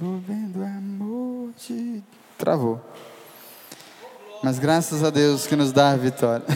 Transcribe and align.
envolvendo 0.00 0.62
amor 0.62 1.52
de... 1.58 2.02
Travou. 2.38 2.80
Mas 4.42 4.58
graças 4.58 5.04
a 5.04 5.10
Deus 5.10 5.46
que 5.46 5.54
nos 5.54 5.72
dá 5.72 5.90
a 5.90 5.96
vitória. 5.96 6.46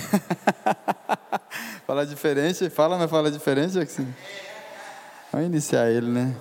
fala 1.86 2.06
diferente, 2.06 2.70
fala, 2.70 2.96
mas 2.96 3.10
fala 3.10 3.30
diferente, 3.30 3.78
assim. 3.78 4.12
Vamos 5.30 5.46
iniciar 5.48 5.90
ele, 5.90 6.06
né? 6.06 6.34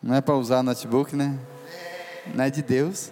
Não 0.00 0.14
é 0.14 0.20
para 0.20 0.36
usar 0.36 0.62
notebook, 0.62 1.16
né? 1.16 1.36
Não 2.32 2.44
é 2.44 2.50
de 2.50 2.62
Deus. 2.62 3.10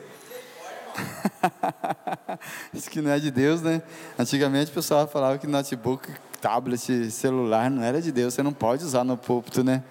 Isso 2.73 2.89
que 2.89 3.01
não 3.01 3.11
é 3.11 3.19
de 3.19 3.33
Deus, 3.33 3.61
né? 3.61 3.83
Antigamente 4.17 4.71
o 4.71 4.75
pessoal 4.75 5.09
falava 5.09 5.37
que 5.37 5.49
notebook, 5.49 6.09
tablet, 6.41 7.11
celular 7.11 7.71
não 7.71 7.83
era 7.83 8.01
de 8.01 8.11
Deus, 8.11 8.35
você 8.35 8.43
não 8.43 8.53
pode 8.53 8.85
usar 8.85 9.05
no 9.05 9.17
púlpito, 9.17 9.63
né? 9.63 9.83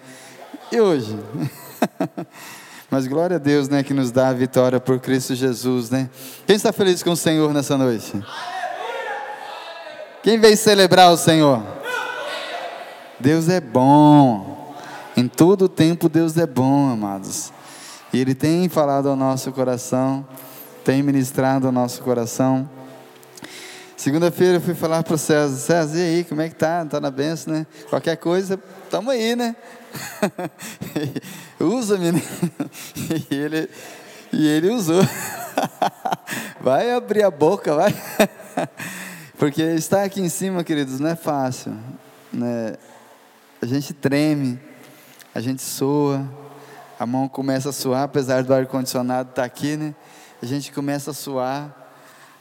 E 0.72 0.80
hoje? 0.80 1.18
Mas 2.90 3.06
glória 3.06 3.36
a 3.36 3.38
Deus, 3.38 3.68
né, 3.68 3.84
que 3.84 3.94
nos 3.94 4.10
dá 4.10 4.28
a 4.28 4.32
vitória 4.32 4.80
por 4.80 4.98
Cristo 4.98 5.34
Jesus, 5.34 5.90
né? 5.90 6.10
Quem 6.44 6.56
está 6.56 6.72
feliz 6.72 7.02
com 7.02 7.12
o 7.12 7.16
Senhor 7.16 7.54
nessa 7.54 7.78
noite? 7.78 8.12
Quem 10.22 10.38
veio 10.38 10.56
celebrar 10.56 11.12
o 11.12 11.16
Senhor? 11.16 11.62
Deus 13.20 13.48
é 13.48 13.60
bom. 13.60 14.74
Em 15.16 15.28
todo 15.28 15.68
tempo 15.68 16.08
Deus 16.08 16.36
é 16.36 16.46
bom, 16.46 16.90
amados. 16.90 17.52
E 18.12 18.18
Ele 18.20 18.34
tem 18.34 18.68
falado 18.68 19.08
ao 19.08 19.14
nosso 19.14 19.52
coração, 19.52 20.26
tem 20.84 21.02
ministrado 21.02 21.66
ao 21.66 21.72
nosso 21.72 22.02
coração. 22.02 22.68
Segunda-feira 24.00 24.54
eu 24.54 24.60
fui 24.62 24.74
falar 24.74 25.02
para 25.02 25.12
o 25.12 25.18
César, 25.18 25.54
César, 25.58 25.98
e 25.98 26.00
aí, 26.00 26.24
como 26.24 26.40
é 26.40 26.48
que 26.48 26.54
tá? 26.54 26.86
Tá 26.86 26.98
na 26.98 27.10
benção, 27.10 27.52
né? 27.52 27.66
Qualquer 27.90 28.16
coisa, 28.16 28.58
estamos 28.84 29.12
aí, 29.12 29.36
né? 29.36 29.54
Usa-me, 31.60 32.12
né? 32.12 32.22
E 33.30 33.34
ele, 33.34 33.68
e 34.32 34.48
ele 34.48 34.70
usou. 34.70 35.02
Vai 36.62 36.90
abrir 36.90 37.22
a 37.24 37.30
boca, 37.30 37.74
vai. 37.74 37.94
Porque 39.36 39.62
estar 39.62 40.02
aqui 40.02 40.22
em 40.22 40.30
cima, 40.30 40.64
queridos, 40.64 40.98
não 40.98 41.10
é 41.10 41.14
fácil. 41.14 41.76
Né? 42.32 42.76
A 43.60 43.66
gente 43.66 43.92
treme, 43.92 44.58
a 45.34 45.42
gente 45.42 45.60
soa, 45.60 46.26
a 46.98 47.04
mão 47.04 47.28
começa 47.28 47.68
a 47.68 47.72
suar, 47.72 48.04
apesar 48.04 48.44
do 48.44 48.54
ar-condicionado 48.54 49.28
estar 49.28 49.42
tá 49.42 49.46
aqui, 49.46 49.76
né? 49.76 49.94
A 50.42 50.46
gente 50.46 50.72
começa 50.72 51.10
a 51.10 51.14
suar, 51.14 51.79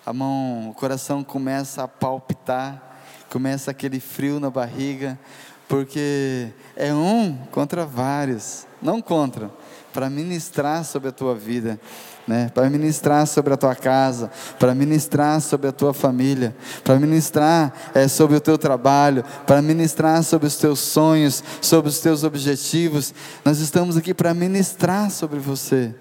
a 0.10 0.14
mão, 0.14 0.72
o 0.72 0.74
coração 0.74 1.24
começa 1.24 1.84
a 1.84 1.88
palpitar, 1.88 2.82
começa 3.30 3.70
aquele 3.70 4.00
frio 4.00 4.40
na 4.40 4.50
barriga, 4.50 5.20
porque 5.68 6.48
é 6.76 6.92
um 6.92 7.38
contra 7.52 7.86
vários, 7.86 8.66
não 8.82 9.04
contra, 9.04 9.52
para 9.94 10.10
ministrar 10.10 10.84
sobre 10.84 11.10
a 11.10 11.12
tua 11.12 11.36
vida, 11.36 11.80
né? 12.28 12.50
para 12.56 12.68
ministrar 12.72 13.28
sobre 13.28 13.54
a 13.54 13.58
tua 13.58 13.76
casa, 13.76 14.32
para 14.58 14.74
ministrar 14.74 15.40
sobre 15.42 15.68
a 15.68 15.72
tua 15.72 15.94
família, 15.94 16.56
para 16.84 16.98
ministrar 16.98 17.72
é, 17.94 18.08
sobre 18.08 18.36
o 18.36 18.42
teu 18.42 18.58
trabalho, 18.58 19.24
para 19.46 19.62
ministrar 19.62 20.24
sobre 20.24 20.48
os 20.48 20.56
teus 20.56 20.80
sonhos, 20.80 21.44
sobre 21.62 21.88
os 21.88 22.00
teus 22.00 22.24
objetivos. 22.24 23.14
Nós 23.46 23.60
estamos 23.60 23.96
aqui 23.96 24.12
para 24.12 24.34
ministrar 24.34 25.12
sobre 25.12 25.38
você 25.38 25.94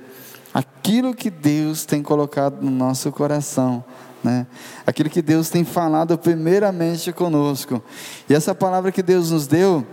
aquilo 0.59 1.14
que 1.14 1.31
Deus 1.31 1.84
tem 1.84 2.03
colocado 2.03 2.62
no 2.62 2.70
nosso 2.70 3.12
coração 3.12 3.84
né? 4.23 4.47
Aquilo 4.87 5.09
que 5.09 5.23
Deus 5.23 5.48
tem 5.48 5.65
falado 5.65 6.19
primeiramente 6.19 7.12
conosco. 7.12 7.83
E 8.28 8.34
essa 8.34 8.55
palavra 8.55 8.91
que 8.91 9.03
Deus 9.03 9.31
nos 9.31 9.47
deu, 9.47 9.87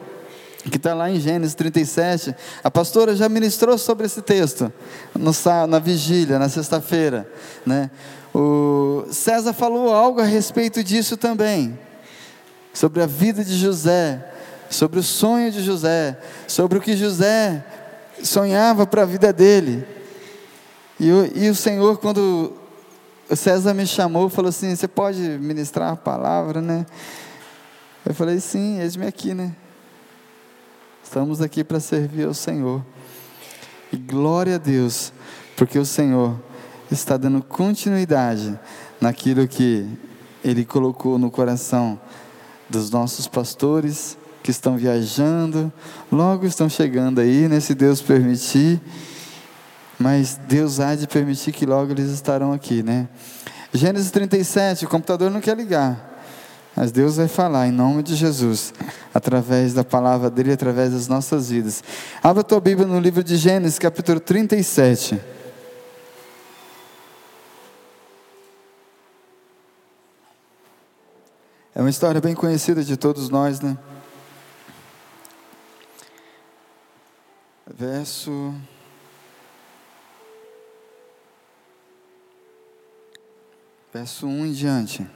que 0.69 0.77
está 0.77 0.93
lá 0.93 1.09
em 1.09 1.19
Gênesis 1.19 1.53
37, 1.53 2.35
a 2.63 2.71
pastora 2.71 3.15
já 3.15 3.29
ministrou 3.29 3.77
sobre 3.77 4.05
esse 4.05 4.21
texto, 4.21 4.71
no, 5.13 5.31
na 5.67 5.79
vigília, 5.79 6.39
na 6.39 6.49
sexta-feira. 6.49 7.29
Né? 7.65 7.91
O 8.33 9.05
César 9.11 9.53
falou 9.53 9.93
algo 9.93 10.19
a 10.19 10.25
respeito 10.25 10.83
disso 10.83 11.15
também, 11.15 11.77
sobre 12.73 13.03
a 13.03 13.05
vida 13.05 13.43
de 13.43 13.55
José, 13.55 14.33
sobre 14.69 14.99
o 14.99 15.03
sonho 15.03 15.51
de 15.51 15.61
José, 15.63 16.17
sobre 16.47 16.79
o 16.79 16.81
que 16.81 16.97
José 16.97 17.63
sonhava 18.23 18.87
para 18.87 19.03
a 19.03 19.05
vida 19.05 19.31
dele. 19.31 19.94
E, 20.99 21.07
e 21.07 21.49
o 21.49 21.55
Senhor, 21.55 21.97
quando 21.97 22.53
o 23.29 23.35
César 23.35 23.73
me 23.73 23.85
chamou 23.85 24.29
falou 24.29 24.49
assim: 24.49 24.73
Você 24.75 24.87
pode 24.87 25.19
ministrar 25.19 25.91
a 25.91 25.95
palavra, 25.95 26.61
né? 26.61 26.85
Eu 28.05 28.13
falei: 28.13 28.39
Sim, 28.39 28.79
eis-me 28.79 29.05
aqui, 29.05 29.33
né? 29.33 29.55
Estamos 31.03 31.41
aqui 31.41 31.63
para 31.63 31.79
servir 31.79 32.25
ao 32.25 32.33
Senhor. 32.33 32.83
E 33.91 33.97
glória 33.97 34.55
a 34.55 34.57
Deus, 34.57 35.11
porque 35.55 35.77
o 35.77 35.85
Senhor 35.85 36.39
está 36.91 37.17
dando 37.17 37.43
continuidade 37.43 38.57
naquilo 38.99 39.47
que 39.47 39.87
Ele 40.43 40.63
colocou 40.63 41.17
no 41.17 41.29
coração 41.29 41.99
dos 42.69 42.89
nossos 42.89 43.27
pastores 43.27 44.17
que 44.41 44.51
estão 44.51 44.77
viajando, 44.77 45.71
logo 46.11 46.45
estão 46.45 46.69
chegando 46.69 47.19
aí, 47.19 47.47
né? 47.47 47.59
Se 47.59 47.73
Deus 47.73 48.01
permitir. 48.01 48.79
Mas 49.97 50.39
Deus 50.47 50.79
há 50.79 50.95
de 50.95 51.07
permitir 51.07 51.51
que 51.51 51.65
logo 51.65 51.91
eles 51.91 52.11
estarão 52.11 52.51
aqui, 52.51 52.83
né? 52.83 53.07
Gênesis 53.73 54.11
37, 54.11 54.85
o 54.85 54.89
computador 54.89 55.31
não 55.31 55.41
quer 55.41 55.55
ligar. 55.55 56.13
Mas 56.75 56.91
Deus 56.91 57.15
vai 57.15 57.29
falar 57.29 57.67
em 57.67 57.71
nome 57.71 58.03
de 58.03 58.15
Jesus, 58.15 58.73
através 59.13 59.73
da 59.73 59.83
palavra 59.83 60.29
dele, 60.29 60.51
através 60.51 60.91
das 60.91 61.07
nossas 61.07 61.49
vidas. 61.49 61.81
Abra 62.21 62.41
a 62.41 62.43
tua 62.43 62.59
Bíblia 62.59 62.85
no 62.85 62.99
livro 62.99 63.23
de 63.23 63.37
Gênesis, 63.37 63.79
capítulo 63.79 64.19
37. 64.19 65.21
É 71.73 71.79
uma 71.79 71.89
história 71.89 72.19
bem 72.19 72.35
conhecida 72.35 72.83
de 72.83 72.97
todos 72.97 73.29
nós, 73.29 73.61
né? 73.61 73.77
Verso 77.67 78.53
verso 83.95 84.27
1 84.27 84.47
em 84.47 84.51
diante. 84.51 85.07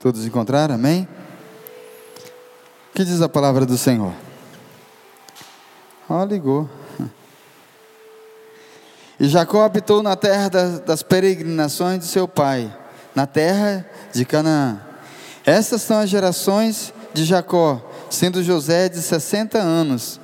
Todos 0.00 0.26
encontraram? 0.26 0.74
Amém? 0.74 1.06
O 2.90 2.96
que 2.96 3.04
diz 3.04 3.22
a 3.22 3.28
palavra 3.28 3.64
do 3.64 3.78
Senhor? 3.78 4.12
Ó, 6.10 6.20
oh, 6.20 6.24
ligou. 6.24 6.68
E 9.20 9.28
Jacó 9.28 9.62
habitou 9.62 10.02
na 10.02 10.16
terra 10.16 10.48
das, 10.48 11.04
peregrinações 11.04 12.00
de 12.00 12.06
seu 12.06 12.26
pai, 12.26 12.76
na 13.14 13.24
terra 13.24 13.88
de 14.12 14.24
Canaã. 14.24 14.80
Essas 15.46 15.80
são 15.80 16.00
as 16.00 16.10
gerações 16.10 16.92
de 17.14 17.24
Jacó, 17.24 17.93
sendo 18.10 18.42
José 18.42 18.88
de 18.88 19.00
60 19.00 19.58
anos. 19.58 20.20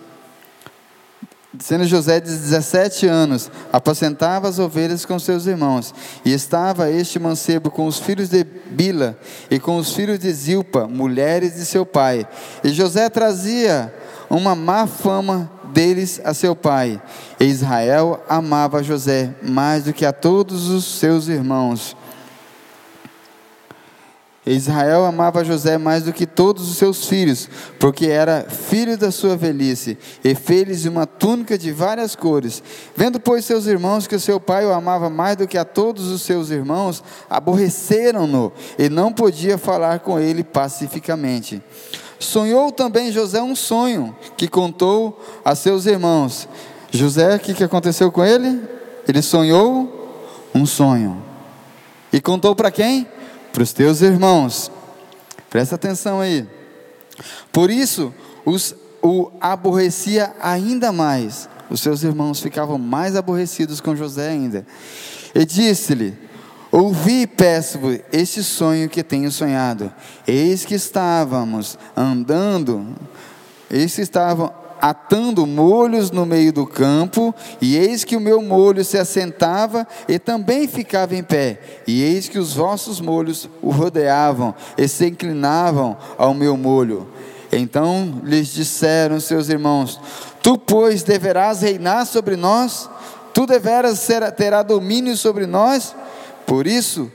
Sendo 1.59 1.85
José 1.85 2.21
de 2.21 2.31
17 2.31 3.09
anos, 3.09 3.51
apacentava 3.73 4.49
as 4.49 4.61
ovelhas 4.61 5.05
com 5.05 5.19
seus 5.19 5.47
irmãos, 5.47 5.93
e 6.25 6.33
estava 6.33 6.89
este 6.89 7.19
mancebo 7.19 7.73
com 7.73 7.87
os 7.87 7.99
filhos 7.99 8.29
de 8.29 8.45
Bila 8.45 9.19
e 9.51 9.59
com 9.59 9.77
os 9.77 9.93
filhos 9.93 10.21
de 10.21 10.31
Zilpa, 10.33 10.87
mulheres 10.87 11.57
de 11.57 11.65
seu 11.65 11.85
pai. 11.85 12.25
E 12.63 12.69
José 12.69 13.09
trazia 13.09 13.93
uma 14.31 14.55
má 14.55 14.87
fama 14.87 15.51
deles 15.73 16.21
a 16.25 16.33
seu 16.33 16.55
pai. 16.55 17.03
E 17.41 17.45
Israel 17.45 18.23
amava 18.29 18.83
José 18.83 19.35
mais 19.43 19.85
do 19.85 19.93
que 19.93 20.07
a 20.07 20.13
todos 20.13 20.69
os 20.69 20.85
seus 21.01 21.27
irmãos 21.27 21.97
Israel 24.47 25.05
amava 25.05 25.45
José 25.45 25.77
mais 25.77 26.05
do 26.05 26.15
que 26.15 26.27
todos 26.27 26.69
os 26.71 26.77
seus 26.79 27.07
filhos, 27.07 27.49
porque 27.79 28.07
era 28.07 28.47
filho 28.49 28.97
da 28.97 29.11
sua 29.11 29.37
velhice, 29.37 29.99
e 30.25 30.35
fez-lhe 30.35 30.89
uma 30.89 31.07
túnica 31.07 31.59
de 31.59 31.71
várias 31.71 32.17
cores. 32.17 32.63
Vendo, 32.97 33.21
pois, 33.21 33.45
seus 33.45 33.67
irmãos 33.67 34.07
que 34.07 34.19
seu 34.19 34.41
pai 34.41 34.65
o 34.65 34.73
amava 34.73 35.11
mais 35.11 35.37
do 35.37 35.47
que 35.47 35.59
a 35.59 35.65
todos 35.65 36.09
os 36.09 36.23
seus 36.23 36.51
irmãos, 36.51 37.05
aborreceram-no, 37.29 38.51
e 38.79 38.89
não 38.89 39.13
podia 39.13 39.59
falar 39.59 40.01
com 40.01 40.19
ele 40.19 40.43
pacificamente. 40.43 41.63
Sonhou 42.19 42.73
também 42.73 43.13
José 43.13 43.43
um 43.43 43.55
sonho, 43.55 44.17
que 44.39 44.49
contou 44.49 45.23
a 45.45 45.55
seus 45.55 45.85
irmãos. 45.85 46.49
José, 46.91 47.37
o 47.37 47.39
que, 47.39 47.53
que 47.55 47.65
aconteceu 47.65 48.11
com 48.11 48.25
ele? 48.25 48.61
Ele 49.07 49.21
sonhou 49.21 50.19
um 50.55 50.65
sonho. 50.65 51.23
E 52.13 52.21
contou 52.21 52.55
para 52.57 52.71
quem? 52.71 53.07
Para 53.53 53.63
os 53.63 53.73
teus 53.73 54.01
irmãos. 54.01 54.71
Presta 55.49 55.75
atenção 55.75 56.21
aí. 56.21 56.47
Por 57.53 57.71
isso, 57.71 58.15
os, 58.45 58.75
o 59.03 59.31
aborrecia 59.41 60.33
ainda 60.41 60.93
mais. 60.93 61.49
Os 61.69 61.81
seus 61.81 62.03
irmãos 62.03 62.41
ficavam 62.41 62.79
mais 62.79 63.15
aborrecidos 63.15 63.81
com 63.81 63.95
José 63.95 64.29
ainda. 64.29 64.67
E 65.35 65.45
disse-lhe: 65.45 66.17
Ouvi, 66.71 67.27
peço-vos, 67.27 67.99
este 68.13 68.43
sonho 68.43 68.89
que 68.89 69.03
tenho 69.03 69.31
sonhado. 69.31 69.93
Eis 70.27 70.65
que 70.65 70.75
estávamos 70.75 71.79
andando, 71.97 72.95
eis 73.71 73.95
que 73.95 74.03
estavam 74.03 74.60
atando 74.81 75.47
molhos 75.47 76.11
no 76.11 76.25
meio 76.25 76.53
do 76.53 76.67
campo, 76.67 77.35
e 77.61 77.77
eis 77.77 78.05
que 78.05 78.17
o 78.17 78.21
meu 78.21 78.41
molho 78.41 78.85
se 78.85 78.99
assentava 78.99 79.87
e 80.09 80.19
também 80.19 80.67
ficava 80.67 81.15
em 81.15 81.23
pé, 81.23 81.61
e 81.87 82.03
eis 82.03 82.29
que 82.29 82.39
os 82.39 82.55
vossos 82.55 83.01
molhos 83.01 83.49
o 83.61 83.71
rodeavam 83.71 84.55
e 84.77 84.89
se 84.89 85.07
inclinavam 85.07 85.97
ao 86.17 86.35
meu 86.35 86.57
molho. 86.57 87.09
Então 87.53 88.21
lhes 88.25 88.49
disseram 88.49 89.19
seus 89.21 89.49
irmãos: 89.49 90.01
Tu, 90.43 90.57
pois, 90.57 91.03
deverás 91.03 91.63
reinar 91.63 92.07
sobre 92.07 92.37
nós, 92.37 92.89
tu 93.35 93.47
deveras 93.47 94.09
terá 94.37 94.63
domínio 94.63 95.17
sobre 95.17 95.47
nós. 95.47 95.95
Por 96.47 96.67
isso, 96.67 97.11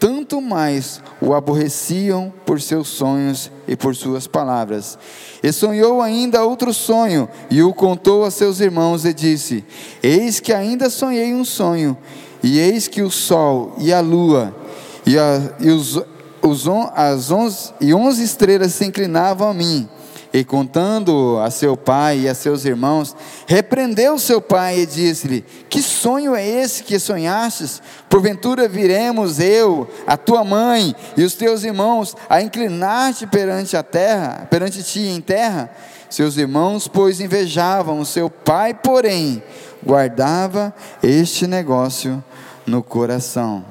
tanto 0.00 0.40
mais 0.40 1.00
o 1.20 1.34
aborreciam 1.34 2.32
por 2.44 2.60
seus 2.60 2.88
sonhos 2.88 3.50
e 3.68 3.76
por 3.76 3.94
suas 3.94 4.26
palavras. 4.26 4.98
E 5.42 5.52
sonhou 5.52 6.02
ainda 6.02 6.44
outro 6.44 6.74
sonho, 6.74 7.28
e 7.48 7.62
o 7.62 7.72
contou 7.72 8.24
a 8.24 8.30
seus 8.32 8.58
irmãos, 8.58 9.04
e 9.04 9.14
disse: 9.14 9.64
Eis 10.02 10.40
que 10.40 10.52
ainda 10.52 10.90
sonhei 10.90 11.32
um 11.32 11.44
sonho, 11.44 11.96
e 12.42 12.58
eis 12.58 12.88
que 12.88 13.02
o 13.02 13.10
sol 13.10 13.74
e 13.78 13.92
a 13.92 14.00
lua 14.00 14.58
e, 15.06 15.18
a, 15.18 15.54
e 15.60 15.70
os, 15.70 16.00
os 16.42 16.66
on, 16.66 16.90
as 16.94 17.30
onze, 17.30 17.72
e 17.80 17.92
onze 17.94 18.22
estrelas 18.22 18.72
se 18.72 18.84
inclinavam 18.84 19.48
a 19.48 19.54
mim. 19.54 19.88
E 20.32 20.44
contando 20.44 21.40
a 21.42 21.50
seu 21.50 21.76
pai 21.76 22.20
e 22.20 22.28
a 22.28 22.34
seus 22.34 22.64
irmãos, 22.64 23.16
repreendeu 23.48 24.16
seu 24.16 24.40
pai 24.40 24.80
e 24.80 24.86
disse-lhe: 24.86 25.44
Que 25.68 25.82
sonho 25.82 26.36
é 26.36 26.46
esse 26.46 26.84
que 26.84 27.00
sonhastes? 27.00 27.82
Porventura 28.08 28.68
viremos 28.68 29.40
eu, 29.40 29.90
a 30.06 30.16
tua 30.16 30.44
mãe 30.44 30.94
e 31.16 31.24
os 31.24 31.34
teus 31.34 31.64
irmãos 31.64 32.16
a 32.28 32.40
inclinar-te 32.40 33.26
perante 33.26 33.76
a 33.76 33.82
terra, 33.82 34.46
perante 34.48 34.84
ti 34.84 35.00
em 35.00 35.20
terra? 35.20 35.68
Seus 36.08 36.36
irmãos, 36.36 36.86
pois, 36.86 37.20
invejavam, 37.20 38.04
seu 38.04 38.30
pai, 38.30 38.72
porém, 38.72 39.42
guardava 39.84 40.72
este 41.02 41.48
negócio 41.48 42.22
no 42.64 42.84
coração. 42.84 43.64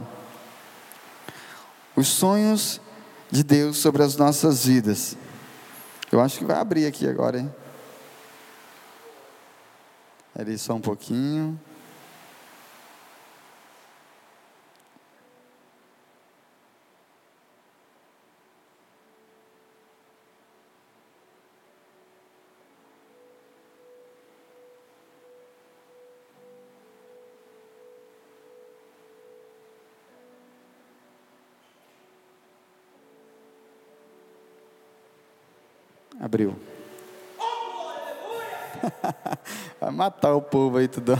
Os 1.96 2.10
sonhos 2.10 2.82
de 3.32 3.44
Deus 3.44 3.78
sobre 3.78 4.04
as 4.04 4.18
nossas 4.18 4.66
vidas 4.66 5.16
eu 6.12 6.20
acho 6.22 6.40
que 6.40 6.46
vai 6.46 6.58
abrir 6.58 6.86
aqui 6.86 7.08
agora, 7.08 7.40
hein? 7.40 7.54
Ali 10.38 10.58
só 10.58 10.74
um 10.74 10.82
pouquinho. 10.82 11.60
Abriu. 36.30 36.56
Vai 39.81 39.90
matar 39.90 40.36
o 40.36 40.42
povo 40.44 40.78
aí 40.78 40.88
tudo. 40.88 41.20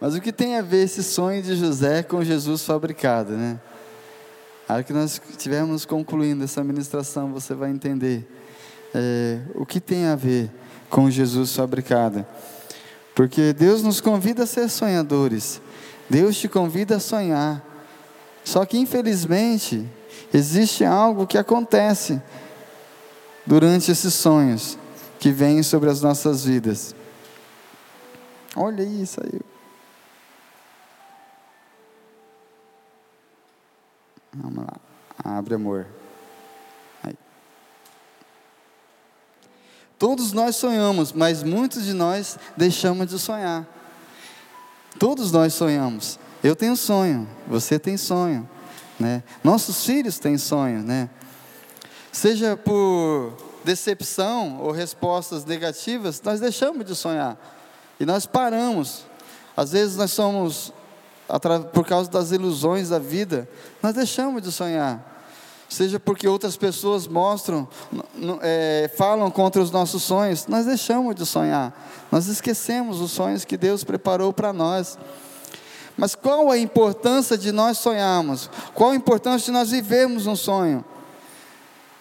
Mas 0.00 0.14
o 0.14 0.22
que 0.22 0.32
tem 0.32 0.56
a 0.56 0.62
ver 0.62 0.84
esse 0.84 1.02
sonho 1.02 1.42
de 1.42 1.54
José 1.54 2.02
com 2.02 2.24
Jesus 2.24 2.64
fabricado, 2.64 3.32
né? 3.32 3.60
A 4.66 4.72
hora 4.72 4.82
que 4.82 4.94
nós 4.94 5.20
estivermos 5.28 5.84
concluindo 5.84 6.44
essa 6.44 6.64
ministração, 6.64 7.30
você 7.30 7.52
vai 7.52 7.68
entender 7.68 8.26
é, 8.94 9.40
o 9.54 9.66
que 9.66 9.80
tem 9.80 10.06
a 10.06 10.16
ver 10.16 10.50
com 10.88 11.10
Jesus 11.10 11.54
fabricado. 11.54 12.24
Porque 13.14 13.52
Deus 13.52 13.82
nos 13.82 14.00
convida 14.00 14.44
a 14.44 14.46
ser 14.46 14.70
sonhadores. 14.70 15.60
Deus 16.08 16.38
te 16.38 16.48
convida 16.48 16.96
a 16.96 17.00
sonhar. 17.00 17.73
Só 18.44 18.64
que, 18.66 18.78
infelizmente, 18.78 19.88
existe 20.32 20.84
algo 20.84 21.26
que 21.26 21.38
acontece 21.38 22.20
durante 23.46 23.90
esses 23.90 24.14
sonhos 24.14 24.78
que 25.18 25.30
vêm 25.30 25.62
sobre 25.62 25.90
as 25.90 26.02
nossas 26.02 26.44
vidas. 26.44 26.94
Olha 28.54 28.82
isso 28.82 29.20
aí. 29.24 29.40
Vamos 34.34 34.64
lá. 34.64 34.76
Abre, 35.24 35.54
amor. 35.54 35.86
Todos 39.98 40.32
nós 40.32 40.56
sonhamos, 40.56 41.12
mas 41.12 41.42
muitos 41.42 41.84
de 41.84 41.94
nós 41.94 42.38
deixamos 42.56 43.08
de 43.08 43.18
sonhar. 43.18 43.66
Todos 44.98 45.32
nós 45.32 45.54
sonhamos. 45.54 46.18
Eu 46.44 46.54
tenho 46.54 46.76
sonho, 46.76 47.26
você 47.48 47.78
tem 47.78 47.96
sonho, 47.96 48.46
né? 49.00 49.22
Nossos 49.42 49.86
filhos 49.86 50.18
têm 50.18 50.36
sonho, 50.36 50.82
né? 50.82 51.08
Seja 52.12 52.54
por 52.54 53.32
decepção 53.64 54.60
ou 54.60 54.70
respostas 54.70 55.46
negativas, 55.46 56.20
nós 56.22 56.40
deixamos 56.40 56.84
de 56.84 56.94
sonhar 56.94 57.38
e 57.98 58.04
nós 58.04 58.26
paramos. 58.26 59.06
Às 59.56 59.72
vezes 59.72 59.96
nós 59.96 60.12
somos 60.12 60.70
por 61.72 61.86
causa 61.86 62.10
das 62.10 62.30
ilusões 62.30 62.90
da 62.90 62.98
vida, 62.98 63.48
nós 63.82 63.94
deixamos 63.94 64.42
de 64.42 64.52
sonhar. 64.52 65.12
Seja 65.66 65.98
porque 65.98 66.28
outras 66.28 66.58
pessoas 66.58 67.06
mostram, 67.06 67.66
é, 68.42 68.90
falam 68.98 69.30
contra 69.30 69.62
os 69.62 69.70
nossos 69.70 70.02
sonhos, 70.02 70.46
nós 70.46 70.66
deixamos 70.66 71.14
de 71.14 71.24
sonhar. 71.24 71.72
Nós 72.12 72.26
esquecemos 72.26 73.00
os 73.00 73.12
sonhos 73.12 73.46
que 73.46 73.56
Deus 73.56 73.82
preparou 73.82 74.30
para 74.30 74.52
nós. 74.52 74.98
Mas 75.96 76.14
qual 76.14 76.50
a 76.50 76.58
importância 76.58 77.38
de 77.38 77.52
nós 77.52 77.78
sonharmos? 77.78 78.50
Qual 78.74 78.90
a 78.90 78.96
importância 78.96 79.46
de 79.46 79.52
nós 79.52 79.70
vivermos 79.70 80.26
um 80.26 80.34
sonho? 80.34 80.84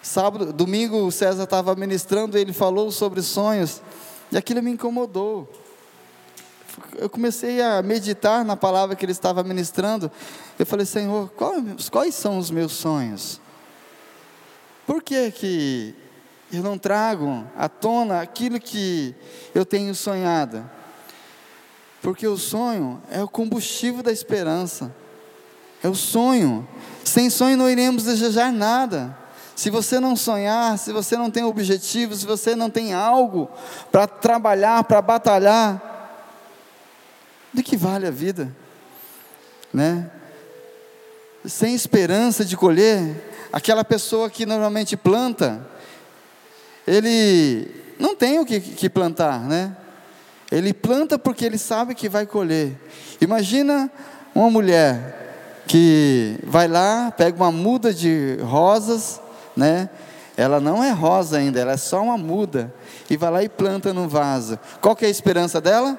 Sábado, 0.02 0.52
domingo, 0.52 0.98
o 0.98 1.12
César 1.12 1.44
estava 1.44 1.76
ministrando, 1.76 2.38
ele 2.38 2.52
falou 2.52 2.92
sobre 2.92 3.22
sonhos, 3.22 3.82
e 4.32 4.38
aquilo 4.38 4.62
me 4.62 4.72
incomodou. 4.72 5.48
Eu 6.98 7.10
comecei 7.10 7.62
a 7.62 7.82
meditar 7.82 8.44
na 8.44 8.58
palavra 8.58 8.96
que 8.96 9.06
ele 9.06 9.12
estava 9.12 9.44
ministrando. 9.44 10.12
Eu 10.58 10.66
falei, 10.66 10.86
Senhor, 10.86 11.30
quais, 11.30 11.90
quais 11.90 12.16
são 12.16 12.38
os 12.38 12.50
meus 12.50 12.72
sonhos? 12.72 13.40
Por 14.86 15.02
que, 15.02 15.32
que 15.32 15.96
eu 16.52 16.62
não 16.62 16.78
trago 16.78 17.46
à 17.56 17.70
tona 17.70 18.22
aquilo 18.22 18.60
que 18.60 19.16
eu 19.54 19.66
tenho 19.66 19.94
sonhado? 19.96 20.70
Porque 22.04 22.28
o 22.28 22.38
sonho 22.38 23.02
é 23.10 23.24
o 23.24 23.30
combustível 23.30 24.04
da 24.04 24.12
esperança. 24.12 24.94
É 25.82 25.88
o 25.88 25.96
sonho. 25.96 26.68
Sem 27.02 27.30
sonho 27.30 27.56
não 27.56 27.70
iremos 27.70 28.04
desejar 28.04 28.52
nada. 28.52 29.18
Se 29.56 29.70
você 29.70 30.02
não 30.02 30.14
sonhar, 30.14 30.78
se 30.78 30.92
você 30.92 31.16
não 31.16 31.32
tem 31.32 31.46
objetivo, 31.46 32.14
se 32.14 32.26
você 32.26 32.58
não 32.58 32.70
tem 32.70 32.94
algo 32.94 33.50
para 33.90 34.06
trabalhar, 34.06 34.84
para 34.84 35.02
batalhar, 35.02 35.82
de 37.54 37.64
que 37.64 37.78
vale 37.78 38.06
a 38.06 38.12
vida? 38.12 38.54
Né? 39.74 40.12
Sem 41.46 41.74
esperança 41.74 42.44
de 42.44 42.58
colher, 42.58 43.48
aquela 43.54 43.86
pessoa 43.86 44.30
que 44.30 44.46
normalmente 44.46 44.98
planta, 44.98 45.66
ele 46.86 47.96
não 47.98 48.14
tem 48.14 48.40
o 48.40 48.46
que, 48.46 48.60
que 48.60 48.90
plantar, 48.90 49.40
né? 49.40 49.78
Ele 50.54 50.72
planta 50.72 51.18
porque 51.18 51.44
ele 51.44 51.58
sabe 51.58 51.96
que 51.96 52.08
vai 52.08 52.28
colher. 52.28 52.80
Imagina 53.20 53.92
uma 54.36 54.52
mulher 54.52 55.64
que 55.68 56.38
vai 56.44 56.68
lá, 56.68 57.12
pega 57.12 57.36
uma 57.36 57.52
muda 57.52 57.92
de 57.92 58.38
rosas, 58.40 59.20
né? 59.58 59.90
Ela 60.38 60.60
não 60.60 60.84
é 60.84 60.92
rosa 60.92 61.40
ainda, 61.40 61.60
ela 61.60 61.72
é 61.72 61.78
só 61.78 62.04
uma 62.04 62.20
muda 62.20 62.72
e 63.10 63.18
vai 63.18 63.32
lá 63.32 63.44
e 63.44 63.50
planta 63.50 63.96
no 63.96 64.08
vaso. 64.08 64.60
Qual 64.80 64.96
que 64.96 65.06
é 65.06 65.08
a 65.08 65.12
esperança 65.12 65.60
dela? 65.60 65.98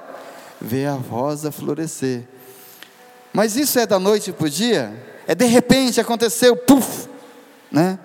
Ver 0.60 0.86
a 0.86 0.94
rosa 0.94 1.50
florescer. 1.50 2.22
Mas 3.32 3.56
isso 3.56 3.76
é 3.80 3.86
da 3.86 3.98
noite 3.98 4.30
para 4.30 4.46
o 4.46 4.50
dia? 4.50 4.94
É 5.26 5.34
de 5.34 5.46
repente 5.46 6.00
aconteceu, 6.00 6.56
puf, 6.56 7.08
né? 7.72 7.98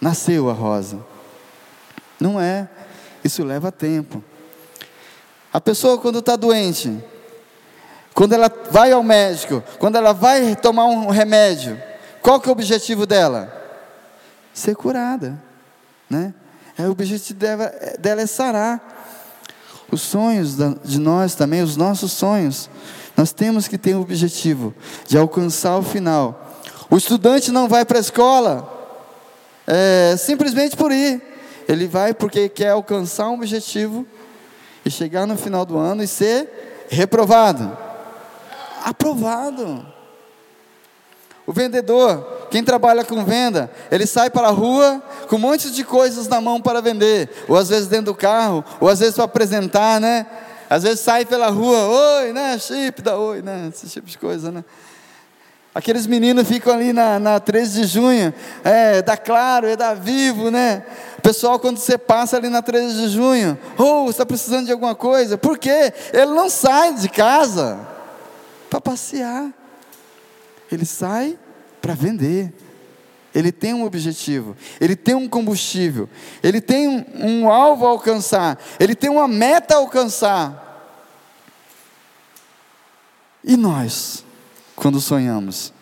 Nasceu 0.00 0.48
a 0.48 0.54
rosa. 0.54 0.98
Não 2.18 2.40
é. 2.40 2.66
Isso 3.22 3.44
leva 3.44 3.70
tempo. 3.70 4.24
A 5.56 5.60
pessoa, 5.62 5.96
quando 5.96 6.18
está 6.18 6.36
doente, 6.36 7.02
quando 8.12 8.34
ela 8.34 8.52
vai 8.70 8.92
ao 8.92 9.02
médico, 9.02 9.64
quando 9.78 9.96
ela 9.96 10.12
vai 10.12 10.54
tomar 10.54 10.84
um 10.84 11.08
remédio, 11.08 11.80
qual 12.20 12.38
que 12.38 12.46
é 12.46 12.50
o 12.50 12.52
objetivo 12.52 13.06
dela? 13.06 13.50
Ser 14.52 14.76
curada, 14.76 15.42
né? 16.10 16.34
É, 16.76 16.86
o 16.86 16.90
objetivo 16.90 17.38
dela, 17.38 17.72
dela 17.98 18.20
é 18.20 18.26
sarar. 18.26 18.82
Os 19.90 20.02
sonhos 20.02 20.56
de 20.84 21.00
nós 21.00 21.34
também, 21.34 21.62
os 21.62 21.74
nossos 21.74 22.12
sonhos, 22.12 22.68
nós 23.16 23.32
temos 23.32 23.66
que 23.66 23.78
ter 23.78 23.94
o 23.94 24.00
um 24.00 24.02
objetivo 24.02 24.74
de 25.06 25.16
alcançar 25.16 25.78
o 25.78 25.82
final. 25.82 26.54
O 26.90 26.98
estudante 26.98 27.50
não 27.50 27.66
vai 27.66 27.82
para 27.86 27.96
a 27.96 28.00
escola 28.02 28.92
é, 29.66 30.16
simplesmente 30.18 30.76
por 30.76 30.92
ir. 30.92 31.22
Ele 31.66 31.88
vai 31.88 32.12
porque 32.12 32.46
quer 32.46 32.72
alcançar 32.72 33.30
um 33.30 33.36
objetivo 33.36 34.06
e 34.86 34.90
chegar 34.90 35.26
no 35.26 35.36
final 35.36 35.66
do 35.66 35.76
ano 35.76 36.04
e 36.04 36.06
ser 36.06 36.86
reprovado. 36.88 37.76
Aprovado. 38.84 39.84
O 41.44 41.52
vendedor, 41.52 42.46
quem 42.52 42.62
trabalha 42.62 43.04
com 43.04 43.24
venda, 43.24 43.68
ele 43.90 44.06
sai 44.06 44.30
para 44.30 44.46
a 44.46 44.52
rua 44.52 45.02
com 45.28 45.34
um 45.34 45.40
monte 45.40 45.72
de 45.72 45.82
coisas 45.82 46.28
na 46.28 46.40
mão 46.40 46.60
para 46.60 46.80
vender, 46.80 47.28
ou 47.48 47.56
às 47.56 47.68
vezes 47.68 47.88
dentro 47.88 48.06
do 48.06 48.14
carro, 48.14 48.64
ou 48.80 48.88
às 48.88 49.00
vezes 49.00 49.16
para 49.16 49.24
apresentar, 49.24 50.00
né? 50.00 50.24
Às 50.70 50.84
vezes 50.84 51.00
sai 51.00 51.24
pela 51.24 51.48
rua, 51.48 51.78
oi, 52.20 52.32
né? 52.32 52.56
Chip, 52.56 53.02
dá 53.02 53.16
oi, 53.16 53.42
né? 53.42 53.70
Esse 53.74 53.88
tipo 53.88 54.06
de 54.06 54.16
coisa, 54.16 54.52
né? 54.52 54.64
Aqueles 55.76 56.06
meninos 56.06 56.48
ficam 56.48 56.72
ali 56.72 56.90
na, 56.90 57.18
na 57.18 57.38
13 57.38 57.82
de 57.82 57.86
junho, 57.86 58.32
é 58.64 59.02
da 59.02 59.14
Claro, 59.14 59.66
é 59.66 59.76
da 59.76 59.92
Vivo, 59.92 60.50
né? 60.50 60.82
Pessoal, 61.22 61.60
quando 61.60 61.76
você 61.76 61.98
passa 61.98 62.38
ali 62.38 62.48
na 62.48 62.62
13 62.62 62.96
de 62.96 63.08
junho, 63.10 63.58
ou 63.76 64.06
oh, 64.06 64.10
está 64.10 64.24
precisando 64.24 64.64
de 64.64 64.72
alguma 64.72 64.94
coisa, 64.94 65.36
por 65.36 65.58
quê? 65.58 65.92
Ele 66.14 66.32
não 66.32 66.48
sai 66.48 66.94
de 66.94 67.10
casa 67.10 67.78
para 68.70 68.80
passear, 68.80 69.52
ele 70.72 70.86
sai 70.86 71.38
para 71.82 71.92
vender. 71.92 72.54
Ele 73.34 73.52
tem 73.52 73.74
um 73.74 73.84
objetivo, 73.84 74.56
ele 74.80 74.96
tem 74.96 75.14
um 75.14 75.28
combustível, 75.28 76.08
ele 76.42 76.62
tem 76.62 76.88
um, 76.88 77.04
um 77.42 77.50
alvo 77.50 77.84
a 77.84 77.90
alcançar, 77.90 78.58
ele 78.80 78.94
tem 78.94 79.10
uma 79.10 79.28
meta 79.28 79.74
a 79.74 79.76
alcançar. 79.76 80.88
E 83.44 83.58
nós? 83.58 84.24
Quando 84.76 85.00
sonhamos. 85.00 85.72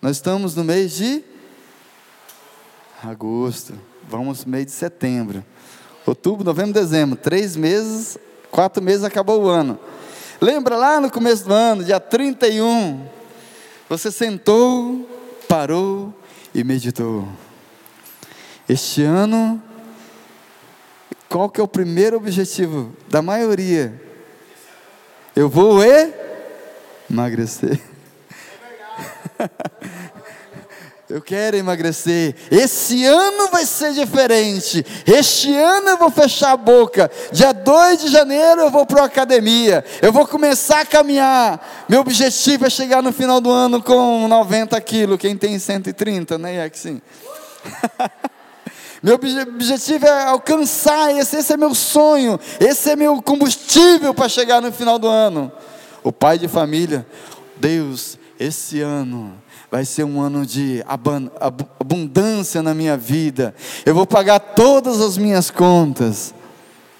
Nós 0.00 0.16
estamos 0.16 0.54
no 0.54 0.64
mês 0.64 0.96
de 0.96 1.22
agosto, 3.02 3.74
vamos 4.08 4.44
no 4.44 4.50
mês 4.50 4.66
de 4.66 4.72
setembro, 4.72 5.44
outubro, 6.06 6.44
novembro, 6.44 6.72
dezembro, 6.72 7.16
três 7.16 7.54
meses, 7.54 8.18
quatro 8.50 8.82
meses 8.82 9.04
acabou 9.04 9.44
o 9.44 9.48
ano. 9.48 9.78
Lembra 10.40 10.76
lá 10.76 11.00
no 11.00 11.10
começo 11.10 11.44
do 11.44 11.52
ano, 11.52 11.84
dia 11.84 12.00
31, 12.00 13.06
você 13.88 14.10
sentou, 14.10 15.08
parou 15.46 16.12
e 16.54 16.64
meditou. 16.64 17.28
Este 18.68 19.02
ano, 19.02 19.62
qual 21.28 21.50
que 21.50 21.60
é 21.60 21.64
o 21.64 21.68
primeiro 21.68 22.16
objetivo 22.16 22.94
da 23.08 23.20
maioria 23.20 24.00
eu 25.34 25.48
vou 25.48 25.80
emagrecer. 27.10 27.80
Eu 31.08 31.20
quero 31.20 31.56
emagrecer. 31.56 32.34
Esse 32.50 33.04
ano 33.04 33.48
vai 33.48 33.66
ser 33.66 33.92
diferente. 33.92 34.84
Este 35.06 35.54
ano 35.54 35.90
eu 35.90 35.98
vou 35.98 36.10
fechar 36.10 36.52
a 36.52 36.56
boca. 36.56 37.10
Dia 37.30 37.52
2 37.52 38.00
de 38.00 38.08
janeiro 38.08 38.62
eu 38.62 38.70
vou 38.70 38.86
para 38.86 39.02
a 39.02 39.04
academia. 39.04 39.84
Eu 40.00 40.12
vou 40.12 40.26
começar 40.26 40.80
a 40.80 40.86
caminhar. 40.86 41.84
Meu 41.88 42.00
objetivo 42.00 42.66
é 42.66 42.70
chegar 42.70 43.02
no 43.02 43.12
final 43.12 43.40
do 43.40 43.50
ano 43.50 43.82
com 43.82 44.26
90 44.26 44.80
quilos. 44.80 45.18
Quem 45.18 45.36
tem 45.36 45.58
130, 45.58 46.38
né? 46.38 46.64
É 46.64 46.70
que 46.70 46.78
sim. 46.78 47.02
Meu 49.04 49.16
objetivo 49.16 50.06
é 50.06 50.24
alcançar 50.24 51.14
esse, 51.14 51.36
esse 51.36 51.52
é 51.52 51.58
meu 51.58 51.74
sonho, 51.74 52.40
esse 52.58 52.88
é 52.88 52.96
meu 52.96 53.20
combustível 53.20 54.14
para 54.14 54.30
chegar 54.30 54.62
no 54.62 54.72
final 54.72 54.98
do 54.98 55.06
ano. 55.06 55.52
O 56.02 56.10
pai 56.10 56.38
de 56.38 56.48
família, 56.48 57.06
Deus, 57.54 58.18
esse 58.40 58.80
ano 58.80 59.34
vai 59.70 59.84
ser 59.84 60.04
um 60.04 60.22
ano 60.22 60.46
de 60.46 60.82
abundância 61.78 62.62
na 62.62 62.72
minha 62.72 62.96
vida. 62.96 63.54
Eu 63.84 63.94
vou 63.94 64.06
pagar 64.06 64.40
todas 64.40 65.02
as 65.02 65.18
minhas 65.18 65.50
contas. 65.50 66.32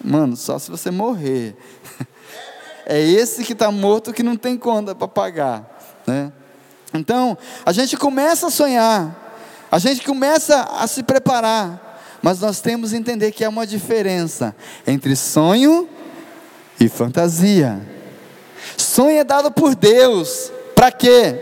Mano, 0.05 0.37
só 0.37 0.59
se 0.59 0.71
você 0.71 0.91
morrer. 0.91 1.57
É 2.87 3.01
esse 3.01 3.45
que 3.45 3.55
está 3.55 3.71
morto 3.71 4.13
que 4.13 4.23
não 4.23 4.37
tem 4.37 4.59
conta 4.59 4.95
para 4.95 5.09
pagar, 5.09 5.81
né? 6.07 6.31
Então, 6.93 7.39
a 7.65 7.73
gente 7.73 7.97
começa 7.97 8.49
a 8.49 8.51
sonhar, 8.51 9.41
a 9.73 9.79
gente 9.79 10.03
começa 10.03 10.61
a 10.61 10.87
se 10.87 11.03
preparar, 11.03 11.84
mas 12.25 12.41
nós 12.41 12.59
temos 12.59 12.93
que 12.93 12.97
entender 12.97 13.33
que 13.33 13.45
há 13.45 13.51
uma 13.51 13.67
diferença 13.67 14.57
entre 14.87 15.15
sonho 15.15 15.87
e 16.81 16.89
fantasia. 16.89 17.87
Sonho 18.79 19.19
é 19.19 19.25
dado 19.25 19.53
por 19.53 19.75
Deus, 19.75 20.51
para 20.75 20.91
quê? 20.91 21.39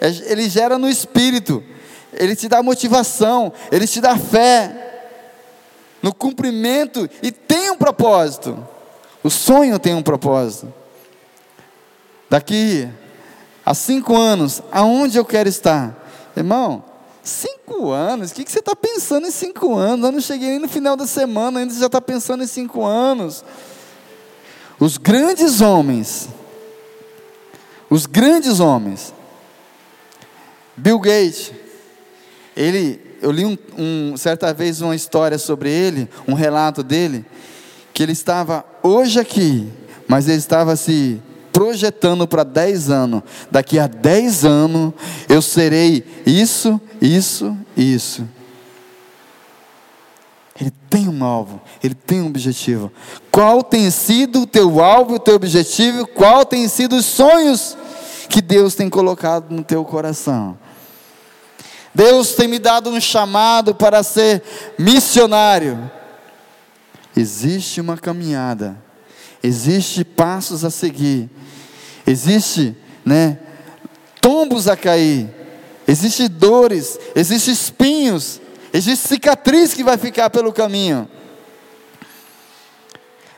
É, 0.00 0.08
ele 0.32 0.48
gera 0.48 0.78
no 0.78 0.88
espírito, 0.88 1.62
ele 2.10 2.34
te 2.34 2.48
dá 2.48 2.62
motivação, 2.62 3.52
ele 3.70 3.86
te 3.86 4.00
dá 4.00 4.16
fé 4.16 5.10
no 6.00 6.14
cumprimento 6.14 7.06
e 7.22 7.30
tem 7.30 7.70
um 7.70 7.76
propósito. 7.76 8.66
O 9.22 9.28
sonho 9.28 9.78
tem 9.78 9.94
um 9.94 10.02
propósito. 10.02 10.72
Daqui 12.30 12.88
a 13.62 13.74
cinco 13.74 14.16
anos, 14.16 14.62
aonde 14.72 15.18
eu 15.18 15.24
quero 15.26 15.50
estar? 15.50 15.94
Irmão, 16.34 16.82
Cinco 17.28 17.90
anos? 17.90 18.30
O 18.30 18.34
que, 18.34 18.50
você 18.50 18.58
está 18.58 18.74
pensando 18.74 19.26
em 19.26 19.30
cinco 19.30 19.76
anos? 19.76 20.06
Eu 20.06 20.12
não 20.12 20.20
cheguei 20.20 20.48
nem 20.48 20.58
no 20.60 20.68
final 20.68 20.96
da 20.96 21.06
semana, 21.06 21.60
ainda 21.60 21.74
já 21.74 21.84
está 21.84 22.00
pensando 22.00 22.42
em 22.42 22.46
cinco 22.46 22.86
anos. 22.86 23.44
Os 24.80 24.96
grandes 24.96 25.60
homens, 25.60 26.26
os 27.90 28.06
grandes 28.06 28.60
homens, 28.60 29.12
Bill 30.74 30.98
Gates, 30.98 31.52
ele, 32.56 32.98
eu 33.20 33.30
li 33.30 33.44
um, 33.44 33.58
um, 33.76 34.16
certa 34.16 34.54
vez 34.54 34.80
uma 34.80 34.96
história 34.96 35.36
sobre 35.36 35.70
ele, 35.70 36.08
um 36.26 36.32
relato 36.32 36.82
dele, 36.82 37.26
que 37.92 38.02
ele 38.02 38.12
estava 38.12 38.64
hoje 38.82 39.20
aqui, 39.20 39.70
mas 40.08 40.28
ele 40.28 40.38
estava 40.38 40.76
se 40.76 41.20
projetando 41.52 42.26
para 42.26 42.44
10 42.44 42.90
anos. 42.90 43.22
Daqui 43.50 43.78
a 43.78 43.86
10 43.86 44.44
anos 44.44 44.92
eu 45.28 45.42
serei 45.42 46.04
isso, 46.26 46.80
isso 47.00 47.56
isso. 47.78 48.28
Ele 50.60 50.72
tem 50.90 51.08
um 51.08 51.24
alvo, 51.24 51.60
ele 51.82 51.94
tem 51.94 52.20
um 52.20 52.26
objetivo. 52.26 52.92
Qual 53.30 53.62
tem 53.62 53.90
sido 53.90 54.42
o 54.42 54.46
teu 54.46 54.80
alvo, 54.82 55.14
o 55.14 55.18
teu 55.18 55.36
objetivo? 55.36 56.06
Qual 56.08 56.44
tem 56.44 56.66
sido 56.66 56.96
os 56.96 57.06
sonhos 57.06 57.76
que 58.28 58.42
Deus 58.42 58.74
tem 58.74 58.90
colocado 58.90 59.52
no 59.54 59.62
teu 59.62 59.84
coração? 59.84 60.58
Deus 61.94 62.34
tem 62.34 62.48
me 62.48 62.58
dado 62.58 62.90
um 62.90 63.00
chamado 63.00 63.74
para 63.74 64.02
ser 64.02 64.42
missionário. 64.76 65.90
Existe 67.16 67.80
uma 67.80 67.96
caminhada, 67.96 68.76
existe 69.42 70.04
passos 70.04 70.64
a 70.64 70.70
seguir 70.70 71.30
existe, 72.08 72.74
né, 73.04 73.38
tombos 74.20 74.66
a 74.66 74.76
cair, 74.76 75.28
existe 75.86 76.26
dores, 76.28 76.98
existe 77.14 77.50
espinhos, 77.50 78.40
existe 78.72 79.08
cicatriz 79.08 79.74
que 79.74 79.84
vai 79.84 79.98
ficar 79.98 80.30
pelo 80.30 80.52
caminho. 80.52 81.08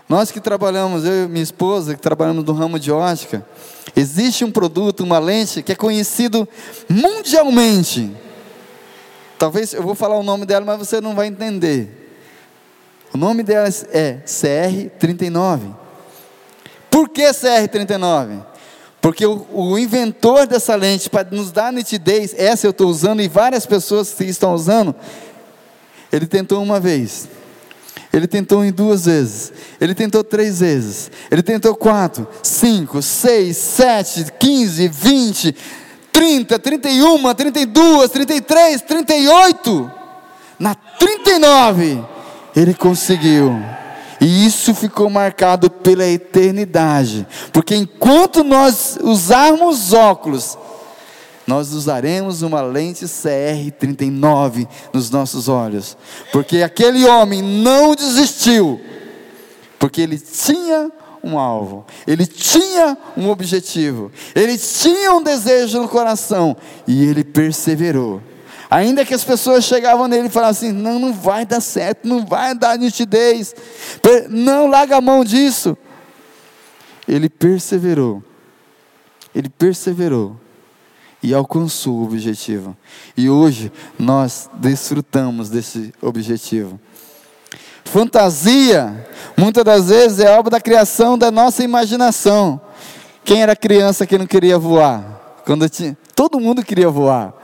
Nós 0.09 0.31
que 0.31 0.41
trabalhamos, 0.41 1.05
eu 1.05 1.25
e 1.25 1.29
minha 1.29 1.43
esposa, 1.43 1.95
que 1.95 2.01
trabalhamos 2.01 2.45
no 2.45 2.53
ramo 2.53 2.79
de 2.79 2.91
ótica, 2.91 3.47
existe 3.95 4.45
um 4.45 4.51
produto, 4.51 5.05
uma 5.05 5.19
lente 5.19 5.63
que 5.63 5.73
é 5.73 5.77
conhecido 5.77 6.49
mundialmente. 6.89 8.11
Talvez 9.39 9.73
eu 9.73 9.83
vou 9.83 9.95
falar 9.95 10.17
o 10.17 10.23
nome 10.23 10.45
dela, 10.45 10.65
mas 10.65 10.79
você 10.79 11.01
não 11.01 11.15
vai 11.15 11.29
entender. 11.29 12.11
O 13.15 13.19
nome 13.19 13.43
dela 13.43 13.69
é 13.93 14.19
CR39. 14.27 15.75
Por 16.91 17.09
que 17.09 17.23
CR39? 17.23 18.50
Porque 19.01 19.25
o, 19.25 19.47
o 19.51 19.79
inventor 19.79 20.47
dessa 20.47 20.75
lente, 20.75 21.09
para 21.09 21.27
nos 21.31 21.51
dar 21.51 21.73
nitidez, 21.73 22.35
essa 22.37 22.67
eu 22.67 22.71
estou 22.71 22.89
usando 22.89 23.23
e 23.23 23.29
várias 23.29 23.65
pessoas 23.65 24.13
que 24.13 24.25
estão 24.25 24.55
usando, 24.55 24.95
ele 26.13 26.27
tentou 26.27 26.63
uma 26.63 26.79
vez, 26.79 27.29
ele 28.13 28.27
tentou 28.27 28.65
em 28.65 28.71
duas 28.71 29.07
vezes, 29.07 29.53
ele 29.81 29.95
tentou 29.95 30.23
três 30.23 30.61
vezes, 30.61 31.11
ele 31.31 31.43
tentou 31.43 31.75
quatro, 31.75 32.29
cinco, 32.43 33.01
seis, 33.01 33.57
sete, 33.57 34.27
quinze, 34.39 34.89
vinte, 34.89 35.57
trinta, 36.13 36.59
trinta 36.59 36.91
e 36.91 37.01
uma, 37.01 37.35
trinta 37.35 37.59
e 37.59 37.65
duas, 37.65 38.11
trinta 38.11 38.35
e 38.35 38.41
três, 38.41 38.83
trinta 38.83 39.15
e 39.15 39.27
oito, 39.27 39.91
na 40.59 40.75
trinta 40.75 41.31
e 41.31 41.39
nove, 41.39 42.05
ele 42.55 42.75
conseguiu. 42.75 43.80
E 44.21 44.47
isso 44.47 44.75
ficou 44.75 45.09
marcado 45.09 45.71
pela 45.71 46.07
eternidade. 46.07 47.27
Porque 47.53 47.75
enquanto 47.75 48.45
nós 48.45 48.99
usarmos 49.03 49.93
óculos, 49.93 50.59
nós 51.47 51.73
usaremos 51.73 52.43
uma 52.43 52.61
lente 52.61 53.07
CR39 53.07 54.69
nos 54.93 55.11
nossos 55.11 55.49
olhos, 55.49 55.97
porque 56.31 56.63
aquele 56.63 57.07
homem 57.07 57.43
não 57.43 57.95
desistiu, 57.95 58.81
porque 59.79 60.01
ele 60.01 60.19
tinha 60.19 60.93
um 61.23 61.39
alvo, 61.39 61.85
ele 62.07 62.27
tinha 62.27 62.97
um 63.17 63.29
objetivo, 63.29 64.13
ele 64.35 64.57
tinha 64.57 65.13
um 65.13 65.23
desejo 65.23 65.81
no 65.81 65.89
coração. 65.89 66.57
E 66.87 67.05
ele 67.05 67.25
perseverou. 67.25 68.23
Ainda 68.71 69.05
que 69.05 69.13
as 69.13 69.25
pessoas 69.25 69.65
chegavam 69.65 70.07
nele 70.07 70.29
e 70.29 70.31
falavam 70.31 70.53
assim: 70.53 70.71
não, 70.71 71.01
não 71.01 71.13
vai 71.13 71.45
dar 71.45 71.61
certo, 71.61 72.07
não 72.07 72.25
vai 72.25 72.55
dar 72.55 72.79
nitidez, 72.79 73.53
não 74.29 74.69
larga 74.69 74.97
a 74.97 75.01
mão 75.01 75.25
disso. 75.25 75.77
Ele 77.09 77.29
perseverou, 77.29 78.23
ele 79.35 79.49
perseverou 79.49 80.37
e 81.21 81.35
alcançou 81.35 81.97
o 81.97 82.05
objetivo. 82.05 82.77
E 83.17 83.29
hoje 83.29 83.73
nós 83.99 84.49
desfrutamos 84.55 85.51
desse 85.51 85.93
objetivo. 86.01 86.79
Fantasia, 87.85 89.05
muitas 89.37 89.65
das 89.65 89.89
vezes, 89.89 90.21
é 90.21 90.31
obra 90.39 90.53
da 90.53 90.61
criação 90.61 91.19
da 91.19 91.29
nossa 91.29 91.65
imaginação. 91.65 92.61
Quem 93.25 93.43
era 93.43 93.57
criança 93.57 94.07
que 94.07 94.17
não 94.17 94.27
queria 94.27 94.57
voar? 94.57 95.41
Quando 95.45 95.69
tinha, 95.69 95.99
todo 96.15 96.39
mundo 96.39 96.65
queria 96.65 96.89
voar. 96.89 97.40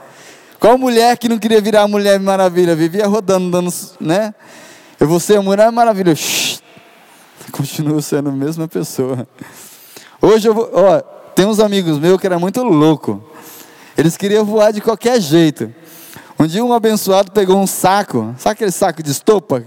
Qual 0.59 0.77
mulher 0.77 1.17
que 1.17 1.29
não 1.29 1.37
queria 1.37 1.61
virar 1.61 1.87
Mulher 1.87 2.19
Maravilha? 2.19 2.75
Vivia 2.75 3.07
rodando, 3.07 3.51
dando, 3.51 3.73
né? 3.99 4.33
Eu 4.99 5.07
vou 5.07 5.19
ser 5.19 5.37
a 5.37 5.41
Mulher 5.41 5.71
Maravilha. 5.71 6.13
Continuo 7.51 8.01
sendo 8.01 8.29
a 8.29 8.31
mesma 8.31 8.67
pessoa. 8.67 9.27
Hoje 10.21 10.47
eu 10.47 10.53
vou, 10.53 10.69
ó, 10.73 10.99
tem 11.35 11.45
uns 11.45 11.59
amigos 11.59 11.99
meus 11.99 12.19
que 12.19 12.25
era 12.25 12.39
muito 12.39 12.63
louco. 12.63 13.23
Eles 13.95 14.17
queriam 14.17 14.43
voar 14.43 14.73
de 14.73 14.81
qualquer 14.81 15.21
jeito. 15.21 15.73
Um 16.39 16.47
dia 16.47 16.63
um 16.63 16.73
abençoado 16.73 17.31
pegou 17.31 17.57
um 17.57 17.67
saco, 17.67 18.33
sabe 18.37 18.53
aquele 18.53 18.71
saco 18.71 19.01
de 19.01 19.11
estopa? 19.11 19.63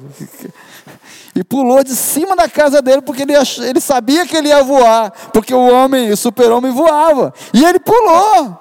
E 1.34 1.44
pulou 1.44 1.82
de 1.84 1.94
cima 1.94 2.34
da 2.34 2.48
casa 2.48 2.82
dele, 2.82 3.02
porque 3.02 3.22
ele, 3.22 3.36
ach, 3.36 3.58
ele 3.58 3.80
sabia 3.80 4.26
que 4.26 4.36
ele 4.36 4.48
ia 4.48 4.64
voar, 4.64 5.12
porque 5.32 5.54
o 5.54 5.68
homem, 5.68 6.10
o 6.10 6.16
super-homem 6.16 6.72
voava. 6.72 7.32
E 7.54 7.64
ele 7.64 7.78
pulou. 7.78 8.58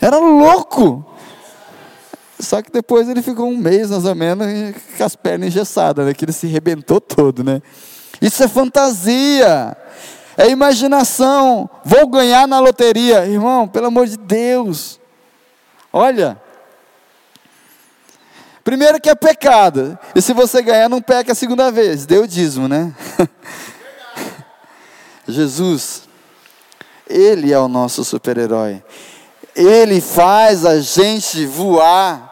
Era 0.00 0.18
louco. 0.18 1.04
Só 2.44 2.62
que 2.62 2.70
depois 2.70 3.08
ele 3.08 3.22
ficou 3.22 3.48
um 3.48 3.56
mês, 3.56 3.90
mais 3.90 4.04
ou 4.04 4.14
menos, 4.14 4.46
com 4.96 5.04
as 5.04 5.16
pernas 5.16 5.48
engessadas, 5.48 6.06
né? 6.06 6.14
que 6.14 6.24
ele 6.24 6.32
se 6.32 6.46
rebentou 6.46 7.00
todo, 7.00 7.42
né? 7.42 7.60
Isso 8.20 8.42
é 8.42 8.48
fantasia, 8.48 9.76
é 10.36 10.48
imaginação. 10.48 11.68
Vou 11.84 12.06
ganhar 12.06 12.46
na 12.46 12.60
loteria. 12.60 13.26
Irmão, 13.26 13.66
pelo 13.66 13.86
amor 13.86 14.06
de 14.06 14.16
Deus. 14.16 15.00
Olha. 15.92 16.40
Primeiro 18.62 19.00
que 19.00 19.10
é 19.10 19.14
pecado. 19.14 19.98
E 20.14 20.22
se 20.22 20.32
você 20.32 20.62
ganhar, 20.62 20.88
não 20.88 21.02
peca 21.02 21.32
a 21.32 21.34
segunda 21.34 21.70
vez. 21.70 22.06
Deu 22.06 22.26
dízimo, 22.26 22.66
né? 22.66 22.94
Jesus, 25.28 26.02
Ele 27.08 27.52
é 27.52 27.58
o 27.58 27.68
nosso 27.68 28.04
super-herói. 28.04 28.82
Ele 29.54 30.00
faz 30.00 30.64
a 30.64 30.80
gente 30.80 31.46
voar 31.46 32.23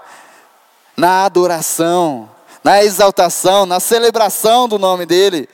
na 0.97 1.25
adoração, 1.25 2.31
na 2.63 2.83
exaltação, 2.83 3.67
na 3.67 3.81
celebração 3.81 4.69
do 4.69 4.79
nome 4.79 5.07
dEle. 5.07 5.49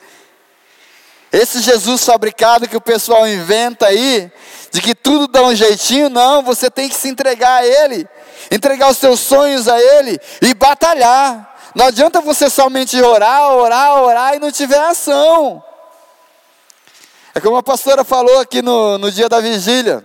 Esse 1.31 1.61
Jesus 1.61 2.03
fabricado 2.03 2.67
que 2.67 2.77
o 2.77 2.81
pessoal 2.81 3.27
inventa 3.27 3.87
aí, 3.87 4.31
de 4.71 4.81
que 4.81 4.95
tudo 4.95 5.27
dá 5.27 5.43
um 5.43 5.55
jeitinho, 5.55 6.09
não, 6.09 6.41
você 6.41 6.69
tem 6.69 6.89
que 6.89 6.95
se 6.95 7.07
entregar 7.07 7.61
a 7.61 7.65
Ele, 7.65 8.07
entregar 8.51 8.89
os 8.89 8.97
seus 8.97 9.19
sonhos 9.19 9.67
a 9.67 9.79
Ele 9.79 10.19
e 10.41 10.53
batalhar. 10.53 11.55
Não 11.75 11.85
adianta 11.85 12.19
você 12.19 12.49
somente 12.49 12.99
orar, 12.99 13.51
orar, 13.53 14.01
orar 14.01 14.35
e 14.35 14.39
não 14.39 14.51
tiver 14.51 14.79
ação. 14.79 15.63
É 17.33 17.39
como 17.39 17.57
a 17.57 17.63
pastora 17.63 18.03
falou 18.03 18.39
aqui 18.39 18.61
no, 18.61 18.97
no 18.97 19.11
dia 19.11 19.29
da 19.29 19.39
vigília. 19.39 20.03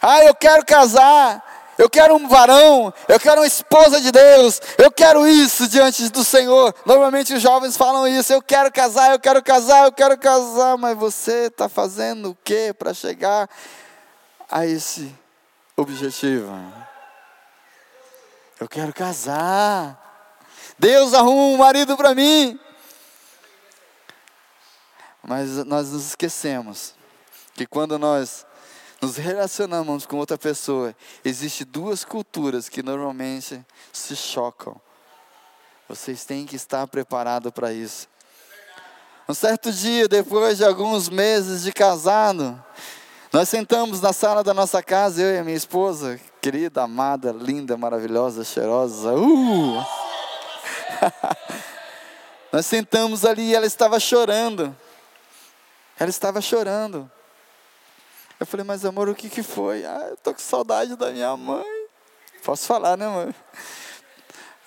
Ah, 0.00 0.24
eu 0.24 0.34
quero 0.34 0.64
casar, 0.64 1.42
eu 1.80 1.88
quero 1.88 2.14
um 2.14 2.28
varão, 2.28 2.92
eu 3.08 3.18
quero 3.18 3.40
uma 3.40 3.46
esposa 3.46 4.02
de 4.02 4.12
Deus, 4.12 4.60
eu 4.76 4.92
quero 4.92 5.26
isso 5.26 5.66
diante 5.66 6.10
do 6.10 6.22
Senhor. 6.22 6.74
Normalmente 6.84 7.32
os 7.32 7.40
jovens 7.40 7.74
falam 7.74 8.06
isso: 8.06 8.30
eu 8.34 8.42
quero 8.42 8.70
casar, 8.70 9.12
eu 9.12 9.18
quero 9.18 9.42
casar, 9.42 9.86
eu 9.86 9.92
quero 9.92 10.18
casar, 10.18 10.76
mas 10.76 10.94
você 10.98 11.46
está 11.46 11.70
fazendo 11.70 12.32
o 12.32 12.38
que 12.44 12.74
para 12.74 12.92
chegar 12.92 13.48
a 14.50 14.66
esse 14.66 15.10
objetivo? 15.74 16.52
Eu 18.60 18.68
quero 18.68 18.92
casar. 18.92 19.98
Deus 20.78 21.14
arruma 21.14 21.44
um 21.44 21.56
marido 21.56 21.96
para 21.96 22.14
mim. 22.14 22.60
Mas 25.22 25.64
nós 25.64 25.90
nos 25.92 26.08
esquecemos 26.08 26.94
que 27.54 27.66
quando 27.66 27.98
nós 27.98 28.44
nos 29.00 29.16
relacionamos 29.16 30.04
com 30.04 30.16
outra 30.16 30.36
pessoa, 30.36 30.94
existem 31.24 31.66
duas 31.66 32.04
culturas 32.04 32.68
que 32.68 32.82
normalmente 32.82 33.64
se 33.92 34.14
chocam. 34.14 34.78
Vocês 35.88 36.24
têm 36.24 36.44
que 36.44 36.54
estar 36.54 36.86
preparados 36.86 37.50
para 37.50 37.72
isso. 37.72 38.06
Um 39.28 39.34
certo 39.34 39.72
dia, 39.72 40.06
depois 40.06 40.58
de 40.58 40.64
alguns 40.64 41.08
meses 41.08 41.62
de 41.62 41.72
casado, 41.72 42.62
nós 43.32 43.48
sentamos 43.48 44.00
na 44.00 44.12
sala 44.12 44.42
da 44.42 44.52
nossa 44.52 44.82
casa, 44.82 45.22
eu 45.22 45.34
e 45.34 45.38
a 45.38 45.44
minha 45.44 45.56
esposa, 45.56 46.20
querida, 46.40 46.82
amada, 46.82 47.32
linda, 47.32 47.76
maravilhosa, 47.76 48.44
cheirosa. 48.44 49.14
Uh! 49.14 49.84
nós 52.52 52.66
sentamos 52.66 53.24
ali 53.24 53.50
e 53.50 53.54
ela 53.54 53.66
estava 53.66 53.98
chorando. 53.98 54.76
Ela 55.98 56.10
estava 56.10 56.40
chorando. 56.40 57.10
Eu 58.40 58.46
falei, 58.46 58.64
mas 58.64 58.86
amor, 58.86 59.06
o 59.06 59.14
que 59.14 59.28
que 59.28 59.42
foi? 59.42 59.84
Ah, 59.84 60.06
eu 60.08 60.16
tô 60.16 60.32
com 60.32 60.40
saudade 60.40 60.96
da 60.96 61.10
minha 61.10 61.36
mãe. 61.36 61.86
Posso 62.42 62.66
falar, 62.66 62.96
né, 62.96 63.06
mãe? 63.06 63.34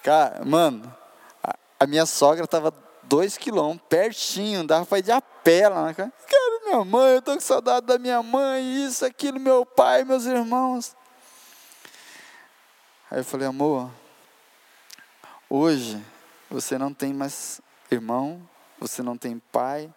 Cara, 0.04 0.46
mano, 0.46 0.96
a, 1.44 1.56
a 1.80 1.88
minha 1.88 2.06
sogra 2.06 2.46
tava 2.46 2.72
dois 3.02 3.36
quilômetros, 3.36 3.88
pertinho, 3.90 4.64
dava 4.64 4.86
para 4.86 5.00
ir 5.00 5.02
de 5.02 5.12
a 5.12 5.20
pé 5.20 5.68
lá, 5.70 5.88
né, 5.88 5.94
cara? 5.96 6.14
Quero 6.28 6.66
minha 6.66 6.86
mãe, 6.86 7.16
eu 7.16 7.22
tô 7.22 7.34
com 7.34 7.40
saudade 7.40 7.88
da 7.88 7.98
minha 7.98 8.22
mãe, 8.22 8.86
isso, 8.86 9.04
aquilo, 9.06 9.40
meu 9.40 9.66
pai, 9.66 10.04
meus 10.04 10.26
irmãos. 10.26 10.96
Aí 13.10 13.20
eu 13.20 13.26
falei, 13.26 13.48
amor, 13.48 13.90
hoje 15.50 16.00
você 16.48 16.78
não 16.78 16.94
tem 16.94 17.12
mais 17.12 17.60
irmão, 17.90 18.48
você 18.80 19.02
não 19.02 19.18
tem 19.18 19.40
pai, 19.52 19.92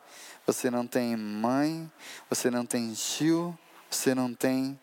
você 0.46 0.70
não 0.70 0.86
tem 0.86 1.14
mãe, 1.14 1.90
você 2.30 2.50
não 2.50 2.64
tem 2.64 2.92
tio, 2.94 3.56
você 3.90 4.14
não 4.14 4.34
tem 4.34 4.78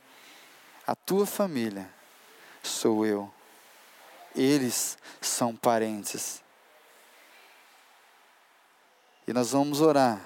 a 0.85 0.95
tua 0.95 1.25
família, 1.25 1.89
sou 2.61 3.05
eu. 3.05 3.31
Eles 4.35 4.97
são 5.21 5.55
parentes. 5.55 6.41
E 9.27 9.33
nós 9.33 9.51
vamos 9.51 9.79
orar. 9.79 10.19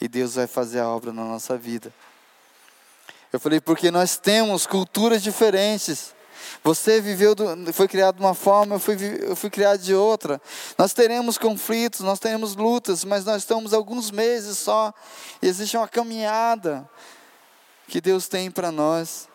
E 0.00 0.08
Deus 0.08 0.34
vai 0.34 0.46
fazer 0.46 0.80
a 0.80 0.88
obra 0.88 1.12
na 1.12 1.24
nossa 1.24 1.56
vida. 1.56 1.92
Eu 3.32 3.40
falei, 3.40 3.60
porque 3.60 3.90
nós 3.90 4.16
temos 4.16 4.66
culturas 4.66 5.22
diferentes. 5.22 6.14
Você 6.62 7.00
viveu, 7.00 7.34
do, 7.34 7.72
foi 7.72 7.88
criado 7.88 8.16
de 8.16 8.22
uma 8.22 8.34
forma, 8.34 8.76
eu 8.76 8.80
fui, 8.80 8.96
eu 9.20 9.36
fui 9.36 9.48
criado 9.48 9.80
de 9.80 9.94
outra. 9.94 10.40
Nós 10.76 10.92
teremos 10.92 11.38
conflitos, 11.38 12.00
nós 12.00 12.18
teremos 12.18 12.56
lutas, 12.56 13.04
mas 13.04 13.24
nós 13.24 13.42
estamos 13.42 13.72
alguns 13.72 14.10
meses 14.10 14.58
só. 14.58 14.92
E 15.40 15.46
existe 15.46 15.76
uma 15.76 15.88
caminhada 15.88 16.88
que 17.88 18.00
Deus 18.00 18.28
tem 18.28 18.50
para 18.50 18.70
nós. 18.70 19.28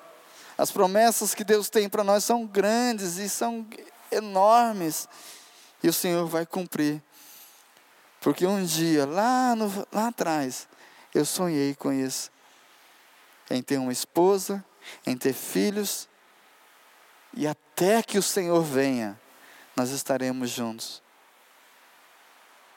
As 0.57 0.71
promessas 0.71 1.35
que 1.35 1.43
Deus 1.43 1.69
tem 1.69 1.87
para 1.87 2.03
nós 2.03 2.23
são 2.23 2.45
grandes 2.45 3.17
e 3.17 3.29
são 3.29 3.65
enormes. 4.11 5.07
E 5.83 5.87
o 5.87 5.93
Senhor 5.93 6.25
vai 6.27 6.45
cumprir. 6.45 7.01
Porque 8.19 8.45
um 8.45 8.63
dia, 8.65 9.05
lá, 9.05 9.55
no, 9.55 9.87
lá 9.91 10.07
atrás, 10.07 10.67
eu 11.13 11.25
sonhei 11.25 11.75
com 11.75 11.93
isso. 11.93 12.31
Em 13.49 13.61
ter 13.61 13.77
uma 13.77 13.91
esposa, 13.91 14.63
em 15.05 15.15
ter 15.15 15.33
filhos. 15.33 16.09
E 17.33 17.47
até 17.47 18.01
que 18.01 18.17
o 18.17 18.23
Senhor 18.23 18.61
venha, 18.63 19.19
nós 19.75 19.91
estaremos 19.91 20.49
juntos. 20.49 21.03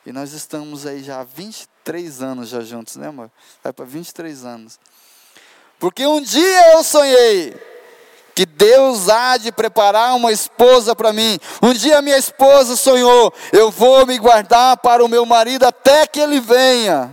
E 0.05 0.13
nós 0.13 0.33
estamos 0.33 0.87
aí 0.87 1.03
já 1.03 1.21
há 1.21 1.25
23 1.25 2.23
anos 2.23 2.49
já 2.49 2.61
juntos, 2.61 2.97
né 2.97 3.09
amor? 3.09 3.31
Vai 3.63 3.73
para 3.73 3.85
23 3.85 4.45
anos. 4.45 4.79
Porque 5.81 6.07
um 6.07 6.21
dia 6.21 6.75
eu 6.75 6.85
sonhei 6.85 7.57
que 8.35 8.45
Deus 8.45 9.09
há 9.09 9.39
de 9.39 9.51
preparar 9.51 10.15
uma 10.15 10.31
esposa 10.31 10.95
para 10.95 11.11
mim. 11.11 11.39
Um 11.63 11.73
dia 11.73 12.03
minha 12.03 12.19
esposa 12.19 12.77
sonhou, 12.77 13.33
eu 13.51 13.71
vou 13.71 14.07
me 14.07 14.19
guardar 14.19 14.77
para 14.77 15.03
o 15.03 15.09
meu 15.09 15.25
marido 15.25 15.65
até 15.65 16.07
que 16.07 16.21
ele 16.21 16.39
venha. 16.39 17.11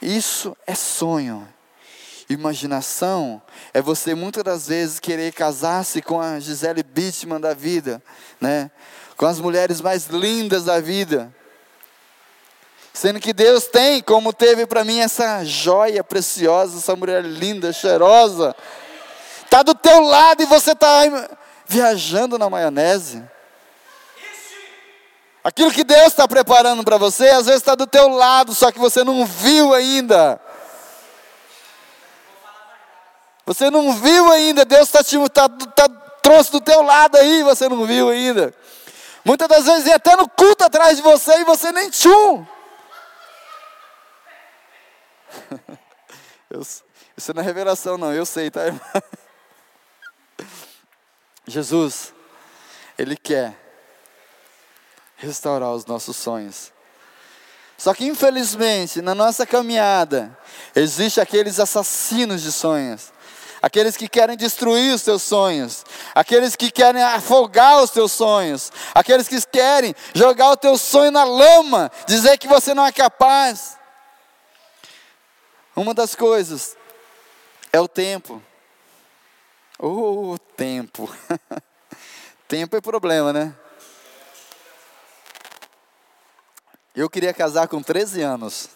Isso 0.00 0.54
é 0.66 0.74
sonho. 0.74 1.48
Imaginação 2.28 3.42
é 3.72 3.80
você 3.80 4.14
muitas 4.14 4.44
das 4.44 4.68
vezes 4.68 5.00
querer 5.00 5.32
casar-se 5.32 6.02
com 6.02 6.20
a 6.20 6.38
Gisele 6.38 6.82
Bittman 6.82 7.40
da 7.40 7.54
vida, 7.54 8.02
né? 8.40 8.70
com 9.16 9.26
as 9.26 9.40
mulheres 9.40 9.80
mais 9.80 10.06
lindas 10.06 10.64
da 10.64 10.80
vida. 10.80 11.34
Sendo 12.92 13.20
que 13.20 13.32
Deus 13.32 13.66
tem, 13.66 14.02
como 14.02 14.32
teve 14.32 14.66
para 14.66 14.84
mim 14.84 15.00
essa 15.00 15.44
joia 15.44 16.02
preciosa, 16.02 16.78
essa 16.78 16.96
mulher 16.96 17.22
linda, 17.24 17.72
cheirosa, 17.72 18.54
está 19.44 19.62
do 19.62 19.74
teu 19.74 20.00
lado 20.00 20.42
e 20.42 20.46
você 20.46 20.72
está 20.72 21.02
viajando 21.66 22.36
na 22.36 22.50
maionese. 22.50 23.22
Aquilo 25.42 25.70
que 25.70 25.84
Deus 25.84 26.08
está 26.08 26.28
preparando 26.28 26.84
para 26.84 26.98
você, 26.98 27.28
às 27.28 27.46
vezes 27.46 27.62
está 27.62 27.74
do 27.74 27.86
teu 27.86 28.08
lado, 28.08 28.54
só 28.54 28.70
que 28.70 28.78
você 28.78 29.02
não 29.02 29.24
viu 29.24 29.72
ainda. 29.72 30.38
Você 33.46 33.70
não 33.70 33.92
viu 33.94 34.30
ainda, 34.30 34.64
Deus 34.64 34.82
está 34.82 35.02
te 35.02 35.16
tá, 35.30 35.48
tá, 35.48 35.88
trouxe 36.22 36.52
do 36.52 36.60
teu 36.60 36.82
lado 36.82 37.16
aí, 37.16 37.42
você 37.42 37.68
não 37.68 37.86
viu 37.86 38.10
ainda. 38.10 38.54
Muitas 39.24 39.48
das 39.48 39.64
vezes 39.64 39.86
é 39.86 39.94
até 39.94 40.14
no 40.14 40.28
culto 40.28 40.64
atrás 40.64 40.96
de 40.96 41.02
você 41.02 41.40
e 41.40 41.44
você 41.44 41.72
nem 41.72 41.88
tchum. 41.88 42.46
Eu, 46.50 46.62
isso 47.16 47.32
não 47.32 47.42
é 47.42 47.44
revelação, 47.44 47.96
não, 47.96 48.12
eu 48.12 48.26
sei, 48.26 48.50
tá, 48.50 48.66
irmão? 48.66 48.80
Jesus, 51.46 52.12
Ele 52.98 53.16
quer 53.16 53.56
restaurar 55.14 55.70
os 55.70 55.86
nossos 55.86 56.16
sonhos. 56.16 56.72
Só 57.78 57.94
que 57.94 58.04
infelizmente, 58.04 59.00
na 59.00 59.14
nossa 59.14 59.46
caminhada, 59.46 60.36
existe 60.74 61.20
aqueles 61.20 61.60
assassinos 61.60 62.42
de 62.42 62.50
sonhos 62.50 63.12
aqueles 63.62 63.96
que 63.96 64.08
querem 64.08 64.36
destruir 64.36 64.94
os 64.94 65.02
teus 65.02 65.22
sonhos, 65.22 65.84
aqueles 66.14 66.56
que 66.56 66.70
querem 66.70 67.02
afogar 67.02 67.82
os 67.82 67.90
teus 67.90 68.12
sonhos, 68.12 68.72
aqueles 68.94 69.28
que 69.28 69.40
querem 69.46 69.94
jogar 70.14 70.50
o 70.52 70.56
teu 70.56 70.78
sonho 70.78 71.10
na 71.10 71.24
lama, 71.24 71.90
dizer 72.06 72.38
que 72.38 72.48
você 72.48 72.74
não 72.74 72.86
é 72.86 72.92
capaz. 72.92 73.79
Uma 75.80 75.94
das 75.94 76.14
coisas 76.14 76.76
é 77.72 77.80
o 77.80 77.88
tempo. 77.88 78.42
O 79.78 80.34
oh, 80.34 80.38
tempo. 80.38 81.10
tempo 82.46 82.76
é 82.76 82.82
problema, 82.82 83.32
né? 83.32 83.56
Eu 86.94 87.08
queria 87.08 87.32
casar 87.32 87.66
com 87.66 87.82
13 87.82 88.20
anos. 88.20 88.68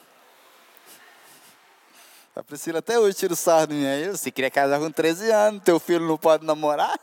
A 2.35 2.43
Priscila 2.43 2.79
até 2.79 2.99
hoje 2.99 3.19
tira 3.19 3.35
o 3.35 3.37
sarro 3.37 3.67
de 3.67 3.75
mim. 3.75 3.87
Aí, 3.87 4.09
você 4.09 4.31
queria 4.31 4.51
casar 4.51 4.81
com 4.81 4.91
13 4.91 5.31
anos, 5.31 5.63
teu 5.63 5.79
filho 5.79 6.09
não 6.09 6.17
pode 6.17 6.47
namorar? 6.47 6.99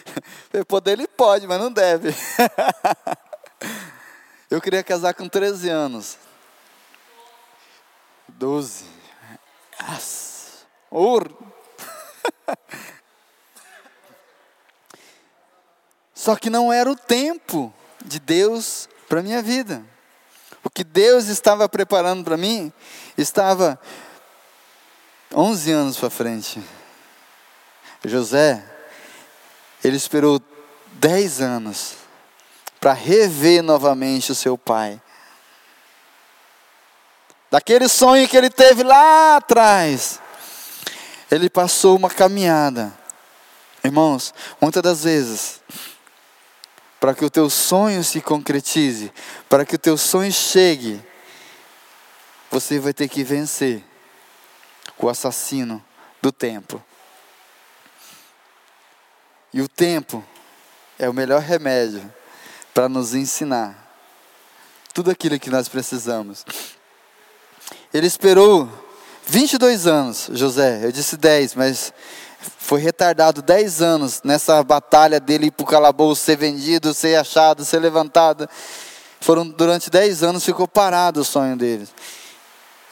Poder 0.66 0.92
ele 0.92 1.06
pode, 1.06 1.46
mas 1.46 1.60
não 1.60 1.70
deve. 1.70 2.08
Eu 4.50 4.62
queria 4.62 4.82
casar 4.82 5.12
com 5.12 5.28
13 5.28 5.68
anos. 5.68 6.16
12. 8.30 9.01
Nossa. 9.88 10.22
Só 16.14 16.36
que 16.36 16.48
não 16.48 16.72
era 16.72 16.88
o 16.88 16.94
tempo 16.94 17.74
de 18.04 18.20
Deus 18.20 18.88
para 19.08 19.22
minha 19.22 19.42
vida. 19.42 19.84
O 20.62 20.70
que 20.70 20.84
Deus 20.84 21.26
estava 21.26 21.68
preparando 21.68 22.22
para 22.22 22.36
mim 22.36 22.72
estava 23.18 23.76
11 25.34 25.72
anos 25.72 25.98
para 25.98 26.10
frente. 26.10 26.62
José, 28.04 28.64
ele 29.82 29.96
esperou 29.96 30.40
10 30.92 31.40
anos 31.40 31.96
para 32.78 32.92
rever 32.92 33.60
novamente 33.60 34.30
o 34.30 34.34
seu 34.36 34.56
pai. 34.56 35.01
Daquele 37.52 37.86
sonho 37.86 38.26
que 38.26 38.34
ele 38.34 38.48
teve 38.48 38.82
lá 38.82 39.36
atrás, 39.36 40.18
ele 41.30 41.50
passou 41.50 41.94
uma 41.98 42.08
caminhada. 42.08 42.90
Irmãos, 43.84 44.32
muitas 44.58 44.82
das 44.82 45.04
vezes, 45.04 45.60
para 46.98 47.14
que 47.14 47.22
o 47.22 47.28
teu 47.28 47.50
sonho 47.50 48.02
se 48.02 48.22
concretize, 48.22 49.12
para 49.50 49.66
que 49.66 49.74
o 49.74 49.78
teu 49.78 49.98
sonho 49.98 50.32
chegue, 50.32 50.98
você 52.50 52.78
vai 52.78 52.94
ter 52.94 53.06
que 53.06 53.22
vencer 53.22 53.84
o 54.96 55.06
assassino 55.06 55.84
do 56.22 56.32
tempo. 56.32 56.82
E 59.52 59.60
o 59.60 59.68
tempo 59.68 60.24
é 60.98 61.06
o 61.06 61.12
melhor 61.12 61.42
remédio 61.42 62.10
para 62.72 62.88
nos 62.88 63.12
ensinar 63.12 63.92
tudo 64.94 65.10
aquilo 65.10 65.38
que 65.38 65.50
nós 65.50 65.68
precisamos. 65.68 66.46
Ele 67.92 68.06
esperou 68.06 68.68
22 69.26 69.86
anos, 69.86 70.30
José, 70.32 70.80
eu 70.82 70.90
disse 70.90 71.16
10, 71.16 71.54
mas 71.54 71.92
foi 72.58 72.80
retardado 72.80 73.42
10 73.42 73.82
anos 73.82 74.20
nessa 74.24 74.62
batalha 74.62 75.20
dele 75.20 75.46
ir 75.46 75.50
para 75.50 75.64
o 75.64 75.66
calabouço, 75.66 76.22
ser 76.22 76.36
vendido, 76.36 76.94
ser 76.94 77.16
achado, 77.16 77.64
ser 77.64 77.78
levantado. 77.78 78.48
Foram 79.20 79.46
durante 79.46 79.90
10 79.90 80.22
anos, 80.22 80.44
ficou 80.44 80.66
parado 80.66 81.20
o 81.20 81.24
sonho 81.24 81.56
dele. 81.56 81.86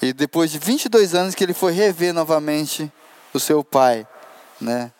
E 0.02 0.12
depois 0.12 0.50
de 0.50 0.58
22 0.58 1.14
anos 1.14 1.34
que 1.34 1.44
ele 1.44 1.54
foi 1.54 1.72
rever 1.72 2.12
novamente 2.12 2.92
o 3.32 3.40
seu 3.40 3.64
pai, 3.64 4.06
né? 4.60 4.92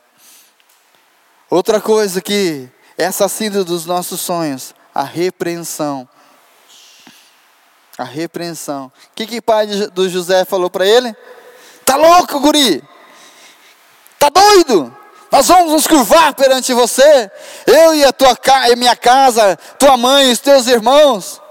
Outra 1.48 1.80
coisa 1.80 2.20
que 2.20 2.68
é 2.96 3.06
assassino 3.06 3.64
dos 3.64 3.84
nossos 3.86 4.20
sonhos, 4.20 4.74
a 4.94 5.02
repreensão. 5.02 6.08
A 8.00 8.04
repreensão. 8.04 8.86
O 8.86 9.14
que 9.14 9.26
que 9.26 9.38
o 9.38 9.42
pai 9.42 9.66
do 9.66 10.08
José 10.08 10.46
falou 10.46 10.70
para 10.70 10.86
ele? 10.86 11.14
Tá 11.84 11.96
louco, 11.96 12.40
guri? 12.40 12.82
Tá 14.18 14.30
doido? 14.30 14.96
Nós 15.30 15.48
vamos 15.48 15.70
nos 15.70 15.86
curvar 15.86 16.32
perante 16.32 16.72
você, 16.72 17.30
eu 17.66 17.94
e 17.94 18.02
a 18.02 18.10
tua 18.10 18.34
e 18.70 18.76
minha 18.76 18.96
casa, 18.96 19.54
tua 19.78 19.98
mãe, 19.98 20.32
os 20.32 20.38
teus 20.38 20.66
irmãos. 20.66 21.42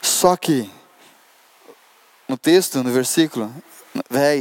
Só 0.00 0.36
que 0.36 0.70
no 2.28 2.38
texto, 2.38 2.84
no 2.84 2.92
versículo 2.92 3.52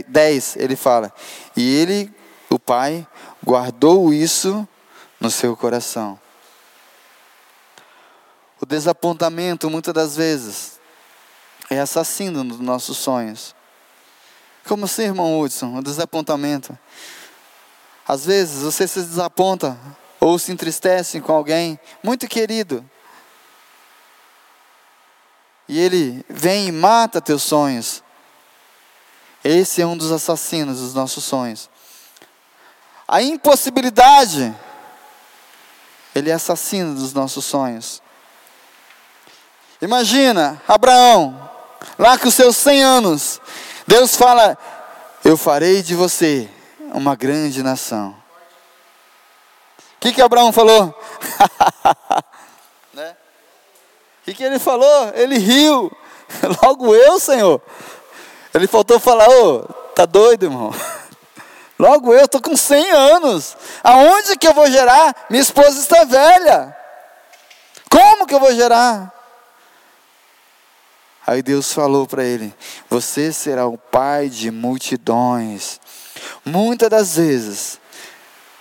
10, 0.07 0.55
ele 0.57 0.75
fala: 0.75 1.11
E 1.57 1.75
ele, 1.77 2.13
o 2.47 2.59
pai, 2.59 3.07
guardou 3.43 4.13
isso 4.13 4.67
no 5.19 5.31
seu 5.31 5.57
coração. 5.57 6.19
O 8.61 8.67
desapontamento, 8.67 9.67
muitas 9.67 9.93
das 9.93 10.15
vezes, 10.15 10.74
é 11.69 11.79
assassino 11.79 12.43
dos 12.43 12.59
nossos 12.59 12.97
sonhos. 12.97 13.55
Como 14.67 14.85
assim, 14.85 15.03
irmão 15.03 15.39
Hudson? 15.39 15.77
O 15.77 15.83
desapontamento. 15.83 16.77
Às 18.07 18.25
vezes 18.25 18.61
você 18.63 18.87
se 18.87 19.01
desaponta 19.01 19.77
ou 20.19 20.37
se 20.39 20.51
entristece 20.51 21.21
com 21.21 21.33
alguém 21.33 21.79
muito 22.03 22.27
querido 22.27 22.83
e 25.67 25.79
ele 25.79 26.23
vem 26.29 26.67
e 26.67 26.71
mata 26.71 27.21
teus 27.21 27.43
sonhos. 27.43 28.03
Esse 29.43 29.81
é 29.81 29.85
um 29.85 29.97
dos 29.97 30.11
assassinos 30.11 30.79
dos 30.79 30.93
nossos 30.93 31.23
sonhos. 31.23 31.69
A 33.07 33.21
impossibilidade, 33.21 34.55
ele 36.13 36.29
é 36.29 36.33
assassino 36.33 36.95
dos 36.95 37.13
nossos 37.13 37.45
sonhos. 37.45 38.01
Imagina, 39.81 40.61
Abraão, 40.67 41.49
lá 41.97 42.17
com 42.17 42.27
os 42.27 42.33
seus 42.33 42.55
100 42.57 42.83
anos, 42.83 43.41
Deus 43.87 44.15
fala: 44.15 44.57
Eu 45.23 45.37
farei 45.37 45.81
de 45.81 45.95
você 45.95 46.49
uma 46.93 47.15
grande 47.15 47.61
nação. 47.61 48.15
O 49.79 49.99
que, 49.99 50.13
que 50.13 50.21
Abraão 50.21 50.51
falou? 50.51 50.93
né? 52.93 53.15
O 54.21 54.25
que, 54.25 54.33
que 54.33 54.43
ele 54.43 54.59
falou? 54.59 55.11
Ele 55.15 55.37
riu. 55.37 55.91
Logo 56.63 56.95
eu, 56.95 57.19
Senhor. 57.19 57.61
Ele 58.53 58.67
faltou 58.67 58.99
falar, 58.99 59.27
ô, 59.29 59.63
tá 59.95 60.05
doido, 60.05 60.43
irmão? 60.43 60.73
Logo 61.77 62.13
eu, 62.13 62.25
estou 62.25 62.41
com 62.41 62.55
100 62.55 62.91
anos. 62.91 63.57
Aonde 63.83 64.37
que 64.37 64.47
eu 64.47 64.53
vou 64.53 64.69
gerar? 64.69 65.13
Minha 65.29 65.41
esposa 65.41 65.79
está 65.79 66.05
velha. 66.05 66.75
Como 67.89 68.25
que 68.25 68.33
eu 68.33 68.39
vou 68.39 68.53
gerar? 68.53 69.13
Aí 71.25 71.41
Deus 71.41 71.71
falou 71.73 72.05
para 72.05 72.23
ele: 72.23 72.53
Você 72.89 73.33
será 73.33 73.67
o 73.67 73.77
pai 73.77 74.29
de 74.29 74.51
multidões. 74.51 75.79
Muitas 76.43 76.89
das 76.89 77.15
vezes, 77.15 77.79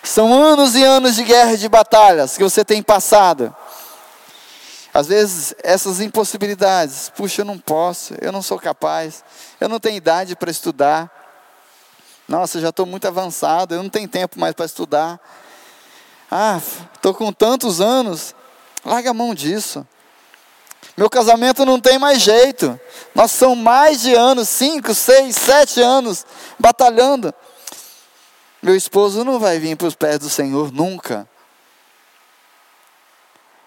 são 0.02 0.32
anos 0.32 0.74
e 0.74 0.82
anos 0.82 1.14
de 1.14 1.22
guerra 1.22 1.54
e 1.54 1.58
de 1.58 1.68
batalhas 1.68 2.36
que 2.36 2.42
você 2.42 2.64
tem 2.64 2.82
passado. 2.82 3.54
Às 4.92 5.08
vezes, 5.08 5.54
essas 5.62 6.00
impossibilidades, 6.00 7.10
puxa, 7.16 7.42
eu 7.42 7.44
não 7.44 7.58
posso, 7.58 8.14
eu 8.20 8.30
não 8.30 8.40
sou 8.40 8.58
capaz, 8.58 9.24
eu 9.60 9.68
não 9.68 9.80
tenho 9.80 9.96
idade 9.96 10.36
para 10.36 10.50
estudar. 10.50 11.10
Nossa, 12.28 12.60
já 12.60 12.68
estou 12.68 12.86
muito 12.86 13.06
avançado, 13.06 13.74
eu 13.74 13.82
não 13.82 13.90
tenho 13.90 14.08
tempo 14.08 14.38
mais 14.38 14.54
para 14.54 14.64
estudar. 14.64 15.20
Ah, 16.30 16.60
estou 16.94 17.12
com 17.12 17.32
tantos 17.32 17.80
anos. 17.80 18.34
Larga 18.84 19.10
a 19.10 19.14
mão 19.14 19.34
disso. 19.34 19.86
Meu 20.96 21.10
casamento 21.10 21.64
não 21.64 21.80
tem 21.80 21.98
mais 21.98 22.20
jeito. 22.20 22.78
Nós 23.14 23.32
são 23.32 23.56
mais 23.56 24.00
de 24.00 24.14
anos, 24.14 24.48
cinco, 24.48 24.94
seis, 24.94 25.34
sete 25.36 25.80
anos, 25.80 26.24
batalhando. 26.58 27.34
Meu 28.62 28.76
esposo 28.76 29.24
não 29.24 29.38
vai 29.38 29.58
vir 29.58 29.76
para 29.76 29.88
os 29.88 29.94
pés 29.94 30.18
do 30.18 30.30
Senhor 30.30 30.72
nunca. 30.72 31.28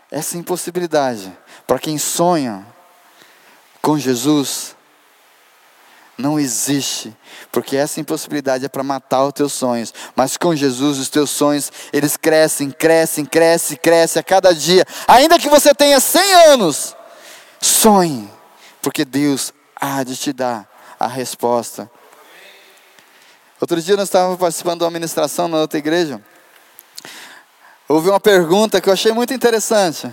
Essa 0.10 0.38
impossibilidade, 0.38 1.32
para 1.66 1.78
quem 1.80 1.98
sonha 1.98 2.66
com 3.82 4.00
Jesus, 4.00 4.76
não 6.18 6.40
existe, 6.40 7.16
porque 7.52 7.78
essa 7.78 8.00
impossibilidade 8.00 8.66
é 8.66 8.70
para 8.70 8.82
matar 8.82 9.26
os 9.26 9.34
teus 9.34 9.54
sonhos. 9.54 9.94
Mas 10.16 10.36
com 10.36 10.56
Jesus, 10.56 10.98
os 10.98 11.10
teus 11.10 11.30
sonhos, 11.30 11.72
eles 11.94 12.18
crescem, 12.18 12.72
crescem, 12.72 13.24
crescem, 13.24 13.78
crescem 13.78 14.20
a 14.20 14.24
cada 14.24 14.56
dia. 14.56 14.84
Ainda 15.08 15.38
que 15.38 15.50
você 15.50 15.76
tenha 15.76 16.00
100 16.00 16.34
anos, 16.52 16.96
sonhe, 17.62 18.30
porque 18.82 19.06
Deus 19.06 19.54
há 19.76 20.04
de 20.04 20.16
te 20.16 20.34
dar 20.34 20.68
a 21.00 21.08
resposta. 21.08 21.90
Outro 23.60 23.82
dia 23.82 23.96
nós 23.96 24.08
estávamos 24.08 24.40
participando 24.40 24.80
de 24.80 24.86
uma 24.86 24.92
ministração 24.92 25.48
na 25.48 25.58
outra 25.58 25.80
igreja. 25.80 26.22
Houve 27.88 28.10
uma 28.10 28.20
pergunta 28.20 28.82
que 28.82 28.90
eu 28.90 28.94
achei 28.94 29.12
muito 29.12 29.34
interessante. 29.34 30.12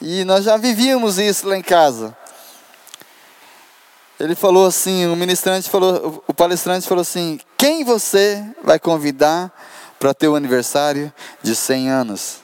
E 0.00 0.24
nós 0.24 0.44
já 0.44 0.56
vivíamos 0.56 1.18
isso 1.18 1.48
lá 1.48 1.56
em 1.56 1.62
casa. 1.62 2.16
Ele 4.18 4.34
falou 4.34 4.66
assim, 4.66 5.06
o 5.06 5.16
ministrante 5.16 5.68
falou, 5.70 6.22
o 6.26 6.34
palestrante 6.34 6.86
falou 6.86 7.02
assim: 7.02 7.40
"Quem 7.56 7.84
você 7.84 8.44
vai 8.62 8.78
convidar 8.78 9.50
para 9.98 10.12
ter 10.12 10.28
o 10.28 10.36
aniversário 10.36 11.12
de 11.42 11.56
100 11.56 11.90
anos?" 11.90 12.39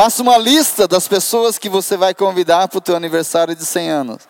Faça 0.00 0.22
uma 0.22 0.38
lista 0.38 0.86
das 0.86 1.08
pessoas 1.08 1.58
que 1.58 1.68
você 1.68 1.96
vai 1.96 2.14
convidar 2.14 2.68
para 2.68 2.78
o 2.78 2.80
teu 2.80 2.94
aniversário 2.94 3.52
de 3.52 3.66
100 3.66 3.90
anos. 3.90 4.28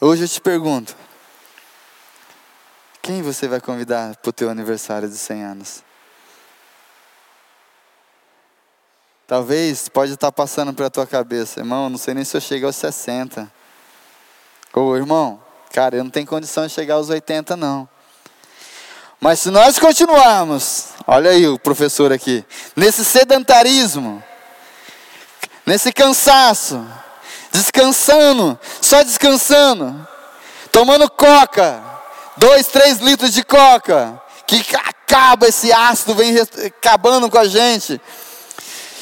Hoje 0.00 0.22
eu 0.22 0.28
te 0.28 0.40
pergunto: 0.40 0.94
quem 3.02 3.22
você 3.22 3.48
vai 3.48 3.60
convidar 3.60 4.14
para 4.18 4.30
o 4.30 4.32
teu 4.32 4.48
aniversário 4.48 5.08
de 5.08 5.18
100 5.18 5.42
anos? 5.42 5.82
Talvez 9.26 9.88
pode 9.88 10.12
estar 10.12 10.30
passando 10.30 10.72
pela 10.72 10.90
tua 10.90 11.08
cabeça, 11.08 11.58
irmão, 11.58 11.90
não 11.90 11.98
sei 11.98 12.14
nem 12.14 12.24
se 12.24 12.36
eu 12.36 12.40
chego 12.40 12.66
aos 12.66 12.76
60. 12.76 13.52
Ô 14.72 14.94
irmão, 14.94 15.42
cara, 15.72 15.96
eu 15.96 16.04
não 16.04 16.10
tenho 16.12 16.28
condição 16.28 16.68
de 16.68 16.72
chegar 16.72 16.94
aos 16.94 17.10
80 17.10 17.56
não. 17.56 17.88
Mas 19.22 19.38
se 19.38 19.50
nós 19.52 19.78
continuarmos, 19.78 20.86
olha 21.06 21.30
aí 21.30 21.46
o 21.46 21.56
professor 21.56 22.12
aqui, 22.12 22.44
nesse 22.74 23.04
sedentarismo, 23.04 24.20
nesse 25.64 25.92
cansaço, 25.92 26.84
descansando, 27.52 28.58
só 28.80 29.00
descansando, 29.04 30.08
tomando 30.72 31.08
coca, 31.08 31.80
dois, 32.36 32.66
três 32.66 32.98
litros 32.98 33.32
de 33.32 33.44
coca, 33.44 34.20
que 34.44 34.60
acaba 34.74 35.46
esse 35.46 35.72
ácido, 35.72 36.16
vem 36.16 36.34
acabando 36.66 37.30
com 37.30 37.38
a 37.38 37.46
gente. 37.46 38.00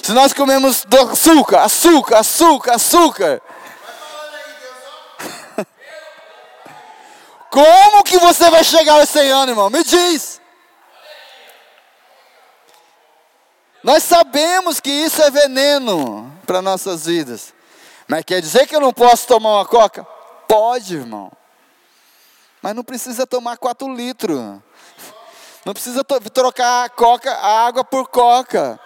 Se 0.02 0.12
nós 0.12 0.34
comemos 0.34 0.84
açúcar, 1.12 1.62
açúcar, 1.62 2.18
açúcar, 2.18 2.74
açúcar. 2.74 3.42
Como 7.50 8.04
que 8.04 8.16
você 8.18 8.48
vai 8.48 8.62
chegar 8.62 8.94
aos 8.94 9.08
100 9.08 9.30
anos, 9.30 9.48
irmão? 9.48 9.68
Me 9.68 9.82
diz. 9.82 10.40
Nós 13.82 14.04
sabemos 14.04 14.78
que 14.78 14.90
isso 14.90 15.20
é 15.22 15.30
veneno 15.30 16.32
para 16.46 16.62
nossas 16.62 17.06
vidas. 17.06 17.52
Mas 18.06 18.24
quer 18.24 18.40
dizer 18.40 18.66
que 18.66 18.76
eu 18.76 18.80
não 18.80 18.92
posso 18.92 19.26
tomar 19.26 19.56
uma 19.56 19.66
coca? 19.66 20.04
Pode, 20.46 20.96
irmão. 20.96 21.32
Mas 22.62 22.74
não 22.74 22.84
precisa 22.84 23.26
tomar 23.26 23.56
4 23.56 23.92
litros. 23.94 24.38
Não 25.64 25.72
precisa 25.72 26.04
trocar 26.04 26.84
a 26.84 26.88
coca, 26.88 27.32
a 27.32 27.66
água 27.66 27.82
por 27.84 28.08
coca. 28.08 28.78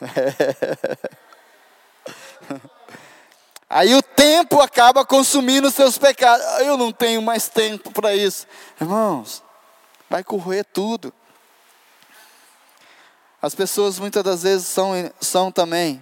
Aí 3.74 3.92
o 3.92 4.00
tempo 4.00 4.60
acaba 4.60 5.04
consumindo 5.04 5.66
os 5.66 5.74
seus 5.74 5.98
pecados. 5.98 6.46
Eu 6.60 6.76
não 6.76 6.92
tenho 6.92 7.20
mais 7.20 7.48
tempo 7.48 7.90
para 7.90 8.14
isso. 8.14 8.46
Irmãos, 8.80 9.42
vai 10.08 10.22
correr 10.22 10.62
tudo. 10.62 11.12
As 13.42 13.52
pessoas 13.52 13.98
muitas 13.98 14.22
das 14.22 14.44
vezes 14.44 14.68
são, 14.68 14.92
são 15.20 15.50
também 15.50 16.00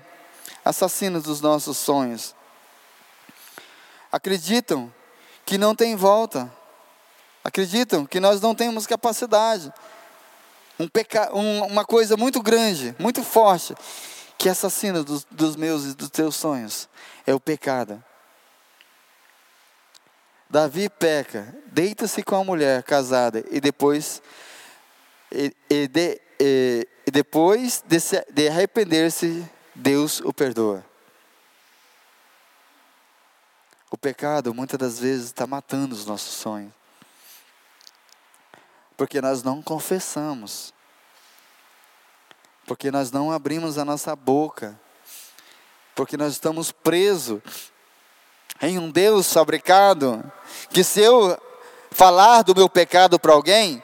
assassinos 0.62 1.22
dos 1.22 1.40
nossos 1.40 1.78
sonhos. 1.78 2.34
Acreditam 4.12 4.92
que 5.46 5.56
não 5.56 5.74
tem 5.74 5.96
volta. 5.96 6.52
Acreditam 7.42 8.04
que 8.04 8.20
nós 8.20 8.38
não 8.38 8.54
temos 8.54 8.86
capacidade 8.86 9.72
um 10.78 10.88
peca, 10.88 11.34
um, 11.34 11.64
uma 11.64 11.84
coisa 11.84 12.16
muito 12.16 12.42
grande, 12.42 12.94
muito 12.98 13.22
forte, 13.22 13.74
que 14.42 14.48
assassina 14.48 15.04
dos, 15.04 15.24
dos 15.30 15.54
meus 15.54 15.84
e 15.84 15.94
dos 15.94 16.10
teus 16.10 16.34
sonhos, 16.34 16.88
é 17.24 17.32
o 17.32 17.38
pecado. 17.38 18.02
Davi 20.50 20.88
peca, 20.88 21.54
deita-se 21.66 22.24
com 22.24 22.34
a 22.34 22.42
mulher 22.42 22.82
casada 22.82 23.44
e 23.52 23.60
depois 23.60 24.20
e, 25.30 25.54
e, 25.70 25.86
de, 25.86 26.20
e, 26.40 26.88
e 27.06 27.10
depois 27.12 27.84
de, 27.86 27.98
de 28.32 28.48
arrepender-se, 28.48 29.48
Deus 29.76 30.18
o 30.18 30.32
perdoa. 30.32 30.84
O 33.92 33.96
pecado 33.96 34.52
muitas 34.52 34.76
das 34.76 34.98
vezes 34.98 35.26
está 35.26 35.46
matando 35.46 35.94
os 35.94 36.04
nossos 36.04 36.34
sonhos 36.34 36.72
porque 38.96 39.20
nós 39.20 39.42
não 39.42 39.60
confessamos, 39.60 40.71
porque 42.66 42.90
nós 42.90 43.10
não 43.10 43.30
abrimos 43.30 43.78
a 43.78 43.84
nossa 43.84 44.14
boca, 44.14 44.78
porque 45.94 46.16
nós 46.16 46.32
estamos 46.32 46.72
presos 46.72 47.40
em 48.60 48.78
um 48.78 48.90
Deus 48.90 49.32
fabricado, 49.32 50.22
que 50.70 50.84
se 50.84 51.00
eu 51.00 51.36
falar 51.90 52.42
do 52.42 52.54
meu 52.54 52.68
pecado 52.68 53.18
para 53.18 53.32
alguém, 53.32 53.82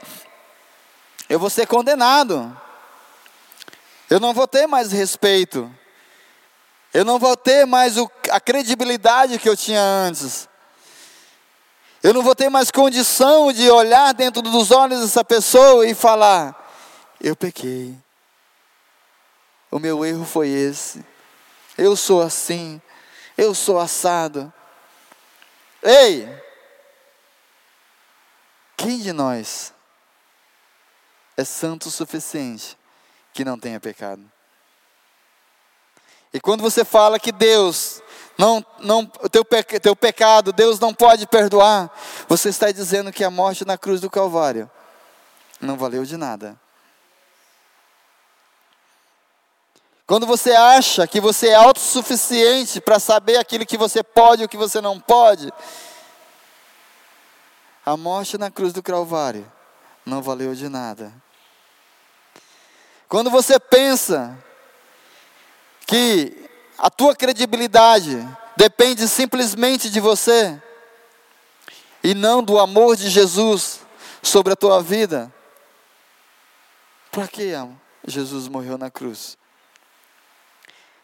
eu 1.28 1.38
vou 1.38 1.50
ser 1.50 1.66
condenado, 1.66 2.56
eu 4.08 4.18
não 4.20 4.32
vou 4.32 4.46
ter 4.46 4.66
mais 4.66 4.92
respeito, 4.92 5.70
eu 6.94 7.04
não 7.04 7.18
vou 7.18 7.36
ter 7.36 7.66
mais 7.66 7.98
o, 7.98 8.10
a 8.30 8.40
credibilidade 8.40 9.38
que 9.38 9.48
eu 9.48 9.56
tinha 9.56 9.82
antes. 9.82 10.48
Eu 12.02 12.14
não 12.14 12.22
vou 12.22 12.34
ter 12.34 12.48
mais 12.48 12.70
condição 12.70 13.52
de 13.52 13.68
olhar 13.68 14.14
dentro 14.14 14.40
dos 14.40 14.70
olhos 14.70 15.00
dessa 15.00 15.24
pessoa 15.24 15.86
e 15.86 15.94
falar: 15.94 16.56
eu 17.20 17.34
pequei. 17.34 17.94
O 19.70 19.78
meu 19.78 20.04
erro 20.04 20.24
foi 20.24 20.48
esse. 20.48 21.04
Eu 21.76 21.94
sou 21.96 22.22
assim. 22.22 22.80
Eu 23.36 23.54
sou 23.54 23.78
assado. 23.78 24.52
Ei! 25.82 26.28
Quem 28.76 28.98
de 29.00 29.12
nós 29.12 29.72
é 31.36 31.44
santo 31.44 31.88
o 31.88 31.90
suficiente 31.90 32.78
que 33.32 33.44
não 33.44 33.58
tenha 33.58 33.80
pecado? 33.80 34.22
E 36.32 36.40
quando 36.40 36.62
você 36.62 36.84
fala 36.84 37.18
que 37.18 37.32
Deus 37.32 38.02
não, 38.36 38.64
não, 38.78 39.04
teu, 39.04 39.44
teu 39.82 39.96
pecado, 39.96 40.52
Deus 40.52 40.78
não 40.78 40.94
pode 40.94 41.26
perdoar. 41.26 41.90
Você 42.28 42.50
está 42.50 42.70
dizendo 42.70 43.12
que 43.12 43.24
a 43.24 43.30
morte 43.30 43.64
na 43.64 43.76
cruz 43.76 44.00
do 44.00 44.10
Calvário 44.10 44.70
não 45.60 45.76
valeu 45.76 46.04
de 46.04 46.16
nada. 46.16 46.58
Quando 50.08 50.26
você 50.26 50.52
acha 50.52 51.06
que 51.06 51.20
você 51.20 51.48
é 51.48 51.54
autossuficiente 51.54 52.80
para 52.80 52.98
saber 52.98 53.36
aquilo 53.36 53.66
que 53.66 53.76
você 53.76 54.02
pode 54.02 54.40
e 54.40 54.44
o 54.46 54.48
que 54.48 54.56
você 54.56 54.80
não 54.80 54.98
pode, 54.98 55.52
a 57.84 57.94
morte 57.94 58.38
na 58.38 58.50
cruz 58.50 58.72
do 58.72 58.82
Calvário 58.82 59.46
não 60.06 60.22
valeu 60.22 60.54
de 60.54 60.66
nada. 60.66 61.12
Quando 63.06 63.28
você 63.28 63.60
pensa 63.60 64.42
que 65.86 66.48
a 66.78 66.88
tua 66.88 67.14
credibilidade 67.14 68.26
depende 68.56 69.06
simplesmente 69.06 69.90
de 69.90 70.00
você 70.00 70.58
e 72.02 72.14
não 72.14 72.42
do 72.42 72.58
amor 72.58 72.96
de 72.96 73.10
Jesus 73.10 73.80
sobre 74.22 74.54
a 74.54 74.56
tua 74.56 74.82
vida. 74.82 75.30
Para 77.10 77.28
que 77.28 77.52
Jesus 78.06 78.48
morreu 78.48 78.78
na 78.78 78.90
cruz? 78.90 79.36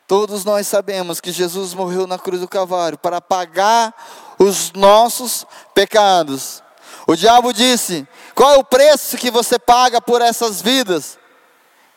Todos 0.06 0.44
nós 0.44 0.66
sabemos 0.66 1.20
que 1.20 1.32
Jesus 1.32 1.72
morreu 1.72 2.06
na 2.06 2.18
cruz 2.18 2.40
do 2.40 2.48
Calvário 2.48 2.98
para 2.98 3.20
pagar 3.20 3.94
os 4.38 4.72
nossos 4.72 5.46
pecados. 5.74 6.62
O 7.06 7.16
diabo 7.16 7.52
disse: 7.52 8.06
Qual 8.34 8.54
é 8.54 8.58
o 8.58 8.64
preço 8.64 9.16
que 9.16 9.30
você 9.30 9.58
paga 9.58 10.00
por 10.00 10.20
essas 10.20 10.60
vidas? 10.60 11.18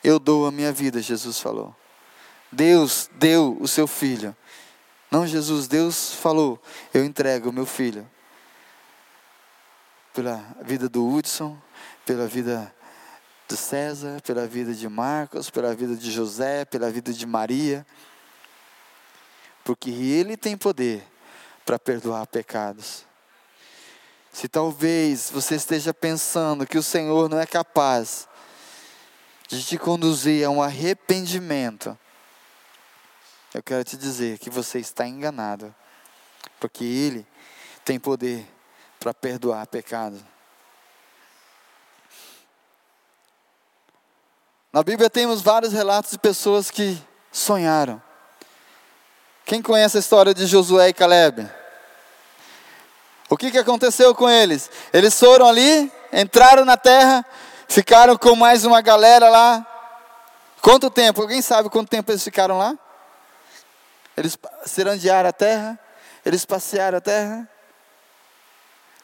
Eu 0.02 0.18
dou 0.18 0.46
a 0.46 0.52
minha 0.52 0.72
vida, 0.72 1.02
Jesus 1.02 1.38
falou. 1.38 1.74
Deus 2.50 3.10
deu 3.14 3.58
o 3.60 3.68
seu 3.68 3.86
filho. 3.86 4.34
Não, 5.10 5.26
Jesus, 5.26 5.68
Deus 5.68 6.12
falou: 6.14 6.60
Eu 6.92 7.04
entrego 7.04 7.50
o 7.50 7.52
meu 7.52 7.66
filho. 7.66 8.08
Pela 10.14 10.42
vida 10.62 10.88
do 10.88 11.06
Hudson, 11.06 11.56
pela 12.04 12.26
vida 12.26 12.74
de 13.48 13.56
César, 13.56 14.20
pela 14.20 14.46
vida 14.46 14.74
de 14.74 14.86
Marcos, 14.88 15.48
pela 15.48 15.74
vida 15.74 15.96
de 15.96 16.10
José, 16.10 16.66
pela 16.66 16.90
vida 16.90 17.12
de 17.14 17.26
Maria, 17.26 17.86
porque 19.64 19.90
Ele 19.90 20.36
tem 20.36 20.56
poder 20.56 21.02
para 21.64 21.78
perdoar 21.78 22.26
pecados. 22.26 23.06
Se 24.30 24.48
talvez 24.48 25.30
você 25.30 25.54
esteja 25.54 25.94
pensando 25.94 26.66
que 26.66 26.76
o 26.76 26.82
Senhor 26.82 27.28
não 27.30 27.40
é 27.40 27.46
capaz 27.46 28.28
de 29.48 29.64
te 29.64 29.78
conduzir 29.78 30.44
a 30.44 30.50
um 30.50 30.62
arrependimento, 30.62 31.98
eu 33.54 33.62
quero 33.62 33.82
te 33.82 33.96
dizer 33.96 34.38
que 34.38 34.50
você 34.50 34.78
está 34.78 35.08
enganado, 35.08 35.74
porque 36.60 36.84
Ele 36.84 37.26
tem 37.82 37.98
poder 37.98 38.46
para 39.00 39.14
perdoar 39.14 39.66
pecados. 39.66 40.20
Na 44.72 44.82
Bíblia 44.82 45.08
temos 45.08 45.40
vários 45.40 45.72
relatos 45.72 46.10
de 46.10 46.18
pessoas 46.18 46.70
que 46.70 47.02
sonharam. 47.32 48.02
Quem 49.46 49.62
conhece 49.62 49.96
a 49.96 50.00
história 50.00 50.34
de 50.34 50.44
Josué 50.46 50.90
e 50.90 50.92
Caleb? 50.92 51.50
O 53.30 53.36
que, 53.36 53.50
que 53.50 53.58
aconteceu 53.58 54.14
com 54.14 54.28
eles? 54.28 54.70
Eles 54.92 55.18
foram 55.18 55.46
ali, 55.46 55.90
entraram 56.12 56.66
na 56.66 56.76
terra, 56.76 57.24
ficaram 57.66 58.16
com 58.16 58.36
mais 58.36 58.66
uma 58.66 58.82
galera 58.82 59.30
lá. 59.30 59.66
Quanto 60.60 60.90
tempo? 60.90 61.22
Alguém 61.22 61.40
sabe 61.40 61.70
quanto 61.70 61.88
tempo 61.88 62.10
eles 62.10 62.22
ficaram 62.22 62.58
lá? 62.58 62.76
Eles 64.14 64.36
cirandearam 64.66 65.30
a 65.30 65.32
terra? 65.32 65.78
Eles 66.26 66.44
passearam 66.44 66.98
a 66.98 67.00
terra? 67.00 67.48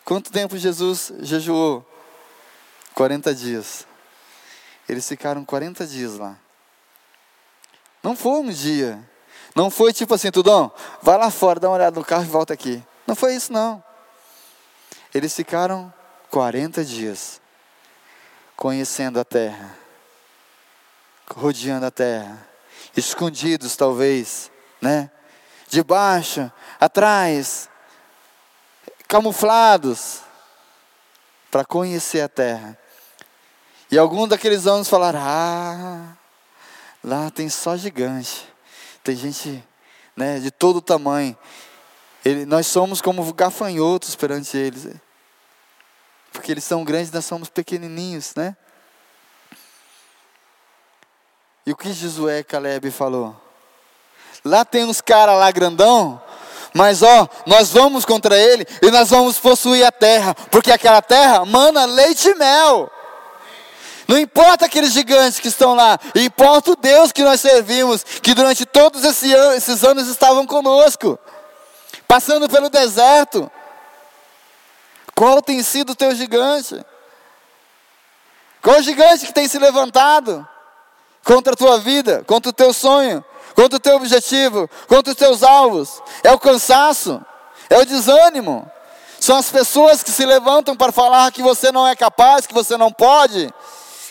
Quanto 0.05 0.31
tempo 0.31 0.59
Jesus 0.59 1.11
jejuou? 1.21 1.87
40 2.95 3.35
dias. 3.35 3.87
Eles 4.89 5.09
ficaram 5.09 5.45
40 5.45 5.87
dias 5.87 6.19
lá. 6.19 6.37
Não 8.03 8.15
foi 8.15 8.41
um 8.41 8.51
dia. 8.51 9.03
Não 9.55 9.71
foi 9.71 9.93
tipo 9.93 10.13
assim, 10.15 10.31
Tudão, 10.31 10.71
vai 11.01 11.17
lá 11.17 11.31
fora, 11.31 11.61
dá 11.61 11.69
uma 11.69 11.77
olhada 11.77 11.99
no 11.99 12.05
carro 12.05 12.25
e 12.25 12.29
volta 12.29 12.53
aqui. 12.53 12.83
Não 13.07 13.15
foi 13.15 13.35
isso, 13.35 13.53
não. 13.53 13.83
Eles 15.15 15.35
ficaram 15.35 15.93
40 16.31 16.85
dias 16.85 17.41
conhecendo 18.57 19.21
a 19.21 19.25
terra, 19.25 19.77
rodeando 21.35 21.87
a 21.87 21.91
terra, 21.91 22.47
escondidos 22.97 23.77
talvez, 23.77 24.51
né? 24.81 25.11
Debaixo, 25.69 26.51
atrás, 26.81 27.69
camuflados, 29.09 30.21
para 31.51 31.65
conhecer 31.65 32.21
a 32.21 32.29
terra. 32.29 32.77
E 33.91 33.99
alguns 33.99 34.29
daqueles 34.29 34.67
anos 34.67 34.89
falaram: 34.89 35.21
Ah, 35.23 36.17
lá 37.03 37.31
tem 37.31 37.49
só 37.49 37.77
gigante, 37.77 38.47
tem 39.03 39.15
gente 39.15 39.63
né, 40.17 40.39
de 40.39 40.51
todo 40.51 40.81
tamanho. 40.81 41.37
Ele, 42.25 42.47
nós 42.47 42.67
somos 42.67 43.03
como 43.03 43.33
gafanhotos 43.35 44.17
perante 44.17 44.57
eles, 44.57 44.89
porque 46.33 46.51
eles 46.51 46.65
são 46.65 46.83
grandes, 46.85 47.13
nós 47.13 47.25
somos 47.25 47.49
pequenininhos, 47.49 48.35
né? 48.35 48.57
E 51.67 51.73
o 51.73 51.77
que 51.77 51.93
Josué 51.93 52.43
Caleb 52.43 52.91
falou? 52.91 53.35
Lá 54.45 54.65
tem 54.65 54.85
uns 54.85 55.01
caras 55.01 55.39
lá 55.39 55.51
grandão, 55.51 56.21
mas 56.75 57.03
ó, 57.03 57.29
nós 57.47 57.71
vamos 57.71 58.05
contra 58.05 58.37
ele 58.37 58.67
e 58.83 58.91
nós 58.91 59.09
vamos 59.11 59.39
possuir 59.39 59.85
a 59.85 59.93
terra, 59.93 60.35
porque 60.51 60.71
aquela 60.71 61.01
terra 61.01 61.45
mana 61.45 61.85
leite 61.87 62.29
e 62.29 62.35
mel. 62.35 62.91
Não 64.07 64.19
importa 64.19 64.67
aqueles 64.67 64.93
gigantes 64.93 65.41
que 65.41 65.49
estão 65.49 65.75
lá, 65.75 65.99
importa 66.15 66.73
o 66.73 66.77
Deus 66.77 67.11
que 67.11 67.23
nós 67.23 67.41
servimos, 67.41 68.05
que 68.05 68.35
durante 68.35 68.67
todos 68.67 69.03
esses 69.05 69.85
anos 69.85 70.09
estavam 70.09 70.47
conosco, 70.47 71.19
passando 72.07 72.49
pelo 72.49 72.69
deserto. 72.69 73.51
Qual 75.15 75.41
tem 75.41 75.63
sido 75.63 75.91
o 75.91 75.95
teu 75.95 76.15
gigante? 76.15 76.85
Qual 78.61 78.79
o 78.79 78.83
gigante 78.83 79.27
que 79.27 79.33
tem 79.33 79.49
se 79.49 79.59
levantado 79.59 80.47
contra 81.25 81.55
a 81.55 81.57
tua 81.57 81.79
vida, 81.79 82.25
contra 82.27 82.51
o 82.51 82.53
teu 82.53 82.73
sonho, 82.73 83.25
contra 83.55 83.77
o 83.77 83.81
teu 83.81 83.97
objetivo, 83.97 84.69
contra 84.87 85.13
os 85.13 85.19
teus 85.19 85.43
alvos? 85.43 86.03
É 86.23 86.33
o 86.33 86.39
cansaço, 86.39 87.25
é 87.71 87.79
o 87.79 87.87
desânimo, 87.87 88.71
são 89.25 89.39
as 89.39 89.51
pessoas 89.51 90.03
que 90.03 90.11
se 90.11 90.27
levantam 90.27 90.77
para 90.77 90.93
falar 90.93 91.33
que 91.33 91.43
você 91.43 91.73
não 91.73 91.89
é 91.89 91.97
capaz, 91.97 92.47
que 92.47 92.53
você 92.53 92.77
não 92.77 92.93
pode, 92.93 93.51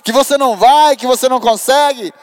que 0.03 0.11
você 0.11 0.37
não 0.37 0.57
vai, 0.57 0.95
que 0.95 1.07
você 1.07 1.29
não 1.29 1.39
consegue, 1.39 2.13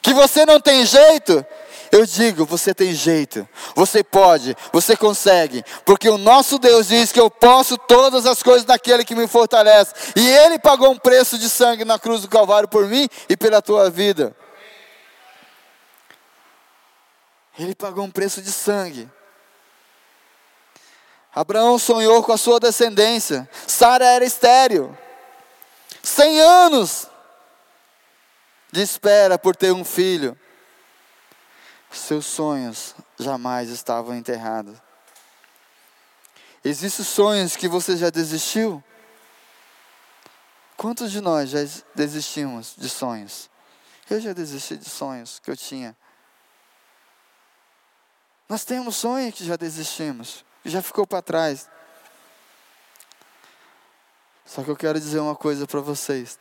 que 0.00 0.12
você 0.12 0.44
não 0.44 0.60
tem 0.60 0.84
jeito. 0.84 1.44
Eu 1.90 2.06
digo, 2.06 2.46
você 2.46 2.72
tem 2.72 2.94
jeito, 2.94 3.46
você 3.74 4.02
pode, 4.02 4.56
você 4.72 4.96
consegue, 4.96 5.62
porque 5.84 6.08
o 6.08 6.16
nosso 6.16 6.58
Deus 6.58 6.88
diz 6.88 7.12
que 7.12 7.20
eu 7.20 7.30
posso 7.30 7.76
todas 7.76 8.24
as 8.24 8.42
coisas 8.42 8.66
naquele 8.66 9.04
que 9.04 9.14
me 9.14 9.28
fortalece, 9.28 9.92
e 10.16 10.26
Ele 10.26 10.58
pagou 10.58 10.90
um 10.90 10.98
preço 10.98 11.36
de 11.36 11.50
sangue 11.50 11.84
na 11.84 11.98
cruz 11.98 12.22
do 12.22 12.28
Calvário 12.28 12.66
por 12.66 12.86
mim 12.86 13.06
e 13.28 13.36
pela 13.36 13.60
tua 13.60 13.90
vida. 13.90 14.34
Ele 17.58 17.74
pagou 17.74 18.04
um 18.04 18.10
preço 18.10 18.40
de 18.40 18.50
sangue. 18.50 19.06
Abraão 21.34 21.78
sonhou 21.78 22.22
com 22.22 22.32
a 22.32 22.38
sua 22.38 22.58
descendência, 22.58 23.46
Sara 23.66 24.06
era 24.06 24.24
estéril. 24.24 24.96
Cem 26.02 26.40
anos 26.40 27.06
de 28.72 28.82
espera 28.82 29.38
por 29.38 29.54
ter 29.54 29.72
um 29.72 29.84
filho. 29.84 30.38
Seus 31.90 32.26
sonhos 32.26 32.94
jamais 33.18 33.68
estavam 33.68 34.14
enterrados. 34.16 34.78
Existem 36.64 37.04
sonhos 37.04 37.54
que 37.54 37.68
você 37.68 37.96
já 37.96 38.08
desistiu? 38.08 38.82
Quantos 40.76 41.12
de 41.12 41.20
nós 41.20 41.50
já 41.50 41.58
desistimos 41.94 42.74
de 42.76 42.88
sonhos? 42.88 43.50
Eu 44.08 44.20
já 44.20 44.32
desisti 44.32 44.76
de 44.76 44.88
sonhos 44.88 45.38
que 45.38 45.50
eu 45.50 45.56
tinha. 45.56 45.96
Nós 48.48 48.64
temos 48.64 48.96
sonhos 48.96 49.34
que 49.34 49.44
já 49.44 49.56
desistimos, 49.56 50.44
que 50.62 50.70
já 50.70 50.82
ficou 50.82 51.06
para 51.06 51.22
trás. 51.22 51.68
Só 54.54 54.62
que 54.62 54.70
eu 54.70 54.76
quero 54.76 55.00
dizer 55.00 55.18
uma 55.18 55.34
coisa 55.34 55.66
para 55.66 55.80
vocês. 55.80 56.38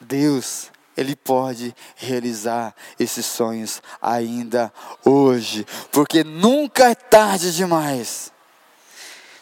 Deus, 0.00 0.70
Ele 0.96 1.16
pode 1.16 1.74
realizar 1.96 2.72
esses 2.96 3.26
sonhos 3.26 3.82
ainda 4.00 4.72
hoje, 5.04 5.66
porque 5.90 6.22
nunca 6.22 6.90
é 6.90 6.94
tarde 6.94 7.52
demais. 7.56 8.30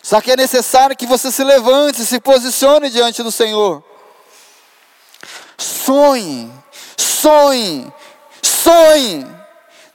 Só 0.02 0.22
que 0.22 0.32
é 0.32 0.36
necessário 0.36 0.96
que 0.96 1.04
você 1.04 1.30
se 1.30 1.44
levante, 1.44 2.06
se 2.06 2.18
posicione 2.18 2.88
diante 2.88 3.22
do 3.22 3.30
Senhor. 3.30 3.84
Sonhe, 5.58 6.50
sonhe, 6.96 7.92
sonhe. 8.42 9.26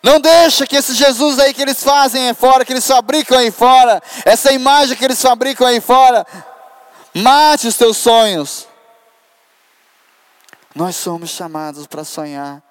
Não 0.03 0.19
deixa 0.19 0.67
que 0.67 0.75
esse 0.75 0.93
Jesus 0.93 1.39
aí 1.39 1.51
que 1.51 1.63
eles 1.63 1.83
fazem 1.83 2.27
aí 2.27 2.33
fora, 2.35 2.63
que 2.63 2.73
eles 2.73 2.85
fabricam 2.85 3.39
aí 3.39 3.49
fora, 3.49 4.03
essa 4.23 4.51
imagem 4.51 4.95
que 4.95 5.03
eles 5.03 5.19
fabricam 5.19 5.65
aí 5.65 5.81
fora, 5.81 6.25
Mate 7.13 7.67
os 7.67 7.75
teus 7.75 7.97
sonhos. 7.97 8.67
Nós 10.75 10.95
somos 10.95 11.31
chamados 11.31 11.87
para 11.87 12.03
sonhar, 12.03 12.61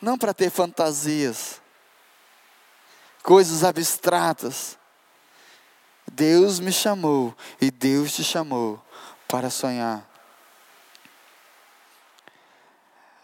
não 0.00 0.16
para 0.16 0.32
ter 0.32 0.50
fantasias, 0.50 1.60
coisas 3.22 3.62
abstratas. 3.62 4.78
Deus 6.10 6.60
me 6.60 6.72
chamou 6.72 7.36
e 7.60 7.70
Deus 7.70 8.12
te 8.14 8.24
chamou 8.24 8.82
para 9.28 9.50
sonhar. 9.50 10.08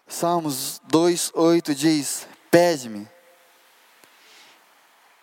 Salmos 0.06 0.80
2:8 0.90 1.74
diz: 1.74 2.26
Pede-me 2.50 3.08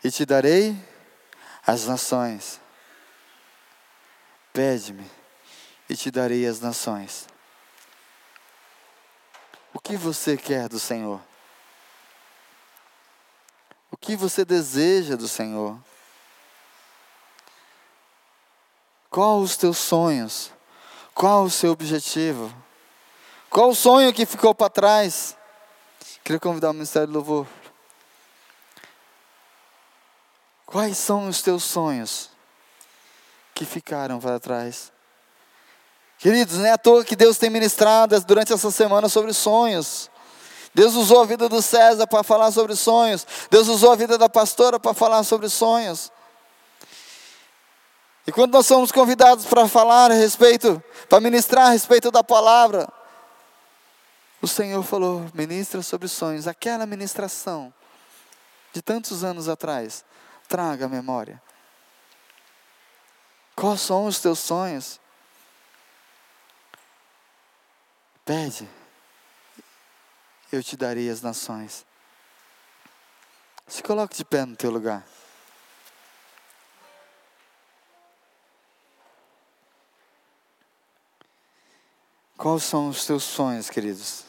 e 0.03 0.09
te 0.09 0.26
darei 0.26 0.76
as 1.65 1.86
nações 1.86 2.59
Pede-me 4.58 5.08
e 5.88 5.95
te 5.95 6.10
darei 6.10 6.47
as 6.47 6.60
nações. 6.60 7.28
O 9.72 9.80
que 9.80 9.95
você 9.95 10.36
quer 10.36 10.68
do 10.68 10.80
Senhor? 10.80 11.22
O 13.91 13.95
que 13.95 14.16
você 14.16 14.43
deseja 14.43 15.16
do 15.16 15.28
Senhor? 15.28 15.78
Qual 19.12 19.41
os 19.41 19.55
teus 19.55 19.78
sonhos? 19.78 20.51
Qual 21.14 21.43
o 21.43 21.51
seu 21.51 21.72
objetivo? 21.72 22.51
Qual 23.51 23.70
o 23.70 23.76
sonho 23.76 24.12
que 24.12 24.26
ficou 24.26 24.55
para 24.55 24.72
trás? 24.72 25.38
Queria 26.24 26.39
convidar 26.39 26.72
o 26.72 26.74
Ministério 26.74 27.10
do 27.10 27.14
Louvor. 27.14 27.45
Quais 30.66 30.97
são 30.97 31.28
os 31.28 31.43
teus 31.43 31.64
sonhos 31.64 32.36
que 33.58 33.66
ficaram 33.66 34.20
para 34.20 34.39
trás? 34.39 34.91
Queridos, 36.20 36.58
não 36.58 36.66
é 36.66 36.74
à 36.74 36.78
toa 36.78 37.03
que 37.03 37.16
Deus 37.16 37.39
tem 37.39 37.49
ministrado 37.49 38.20
durante 38.22 38.53
essa 38.53 38.70
semana 38.70 39.10
sobre 39.10 39.34
sonhos. 39.34 40.12
Deus 40.76 40.93
usou 40.93 41.22
a 41.22 41.26
vida 41.26 41.49
do 41.49 41.60
César 41.60 42.05
para 42.05 42.22
falar 42.22 42.51
sobre 42.51 42.76
sonhos. 42.76 43.26
Deus 43.49 43.68
usou 43.68 43.91
a 43.91 43.95
vida 43.95 44.16
da 44.16 44.30
pastora 44.30 44.80
para 44.80 44.93
falar 44.93 45.24
sobre 45.24 45.49
sonhos. 45.49 46.12
E 48.28 48.32
quando 48.32 48.53
nós 48.53 48.68
somos 48.68 48.91
convidados 48.91 49.45
para 49.45 49.68
falar 49.68 50.12
a 50.12 50.14
respeito, 50.14 50.82
para 51.10 51.20
ministrar 51.20 51.68
a 51.68 51.72
respeito 51.72 52.12
da 52.12 52.24
palavra, 52.24 52.88
o 54.39 54.47
Senhor 54.47 54.84
falou: 54.84 55.26
ministra 55.34 55.82
sobre 55.82 56.08
sonhos. 56.08 56.47
Aquela 56.47 56.86
ministração 56.86 57.74
de 58.72 58.84
tantos 58.84 59.24
anos 59.24 59.49
atrás, 59.49 60.05
traga 60.47 60.86
a 60.86 60.89
memória. 60.89 61.41
Quais 63.58 63.82
são 63.82 64.05
os 64.05 64.20
teus 64.20 64.38
sonhos? 64.38 64.99
Pede, 68.24 68.70
eu 70.51 70.62
te 70.62 70.78
darei 70.78 71.10
as 71.10 71.24
nações. 71.24 71.84
Se 73.66 73.82
coloque 73.82 74.16
de 74.16 74.24
pé 74.24 74.45
no 74.45 74.55
teu 74.55 74.70
lugar. 74.70 75.03
Quais 82.38 82.62
são 82.62 82.89
os 82.89 83.08
teus 83.08 83.24
sonhos, 83.24 83.72
queridos? 83.72 84.26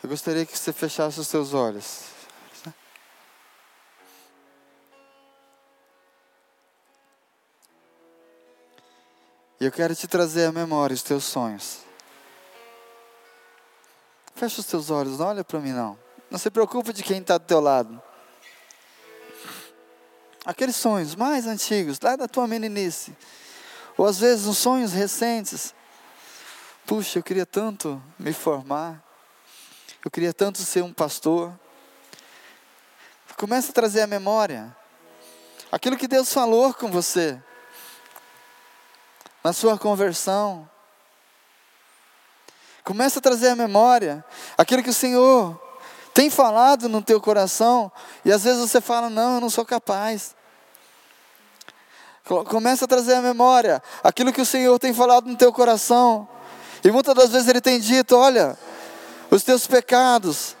Eu 0.00 0.08
gostaria 0.08 0.46
que 0.46 0.56
você 0.56 0.72
fechasse 0.72 1.18
os 1.18 1.26
seus 1.26 1.52
olhos. 1.52 2.21
E 9.62 9.64
eu 9.64 9.70
quero 9.70 9.94
te 9.94 10.08
trazer 10.08 10.46
à 10.46 10.50
memória 10.50 10.92
os 10.92 11.04
teus 11.04 11.22
sonhos. 11.22 11.82
Fecha 14.34 14.60
os 14.60 14.66
teus 14.66 14.90
olhos, 14.90 15.20
não 15.20 15.28
olha 15.28 15.44
para 15.44 15.60
mim 15.60 15.70
não. 15.70 15.96
Não 16.28 16.36
se 16.36 16.50
preocupe 16.50 16.92
de 16.92 17.00
quem 17.00 17.20
está 17.20 17.38
do 17.38 17.44
teu 17.44 17.60
lado. 17.60 18.02
Aqueles 20.44 20.74
sonhos 20.74 21.14
mais 21.14 21.46
antigos, 21.46 22.00
lá 22.02 22.16
da 22.16 22.26
tua 22.26 22.48
meninice. 22.48 23.16
Ou 23.96 24.04
às 24.04 24.18
vezes 24.18 24.48
uns 24.48 24.58
sonhos 24.58 24.92
recentes 24.92 25.72
Puxa, 26.84 27.20
eu 27.20 27.22
queria 27.22 27.46
tanto 27.46 28.02
me 28.18 28.32
formar. 28.32 29.00
Eu 30.04 30.10
queria 30.10 30.34
tanto 30.34 30.58
ser 30.58 30.82
um 30.82 30.92
pastor. 30.92 31.56
Começa 33.36 33.70
a 33.70 33.72
trazer 33.72 34.00
a 34.00 34.08
memória. 34.08 34.76
Aquilo 35.70 35.96
que 35.96 36.08
Deus 36.08 36.32
falou 36.32 36.74
com 36.74 36.90
você. 36.90 37.40
Na 39.42 39.52
sua 39.52 39.78
conversão. 39.78 40.68
Começa 42.84 43.18
a 43.18 43.22
trazer 43.22 43.48
a 43.48 43.56
memória. 43.56 44.24
Aquilo 44.56 44.82
que 44.82 44.90
o 44.90 44.94
Senhor 44.94 45.60
tem 46.14 46.30
falado 46.30 46.88
no 46.88 47.02
teu 47.02 47.20
coração. 47.20 47.90
E 48.24 48.32
às 48.32 48.44
vezes 48.44 48.60
você 48.60 48.80
fala, 48.80 49.08
não, 49.08 49.36
eu 49.36 49.40
não 49.40 49.50
sou 49.50 49.64
capaz. 49.64 50.34
Começa 52.24 52.84
a 52.84 52.88
trazer 52.88 53.14
a 53.14 53.22
memória. 53.22 53.82
Aquilo 54.02 54.32
que 54.32 54.40
o 54.40 54.46
Senhor 54.46 54.78
tem 54.78 54.94
falado 54.94 55.26
no 55.26 55.36
teu 55.36 55.52
coração. 55.52 56.28
E 56.84 56.90
muitas 56.90 57.14
das 57.14 57.30
vezes 57.30 57.48
ele 57.48 57.60
tem 57.60 57.80
dito: 57.80 58.16
olha, 58.16 58.56
os 59.30 59.42
teus 59.42 59.66
pecados, 59.66 60.56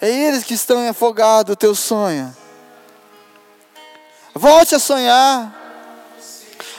é 0.00 0.08
eles 0.08 0.44
que 0.44 0.54
estão 0.54 0.88
afogados 0.88 1.52
o 1.52 1.56
teu 1.56 1.74
sonho. 1.74 2.34
Volte 4.34 4.74
a 4.74 4.78
sonhar, 4.78 5.54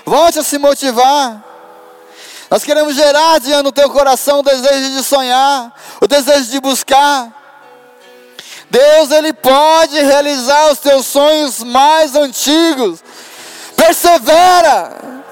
volte 0.09 0.39
a 0.39 0.43
se 0.43 0.57
motivar. 0.57 1.41
Nós 2.49 2.63
queremos 2.63 2.95
gerar 2.95 3.39
diante 3.39 3.63
do 3.63 3.71
teu 3.71 3.89
coração 3.91 4.39
o 4.39 4.43
desejo 4.43 4.89
de 4.89 5.03
sonhar, 5.03 5.71
o 6.01 6.07
desejo 6.07 6.49
de 6.49 6.59
buscar. 6.59 7.31
Deus, 8.71 9.11
Ele 9.11 9.31
pode 9.31 9.99
realizar 10.01 10.71
os 10.71 10.79
teus 10.79 11.05
sonhos 11.05 11.63
mais 11.63 12.15
antigos. 12.15 13.03
Persevera. 13.75 15.23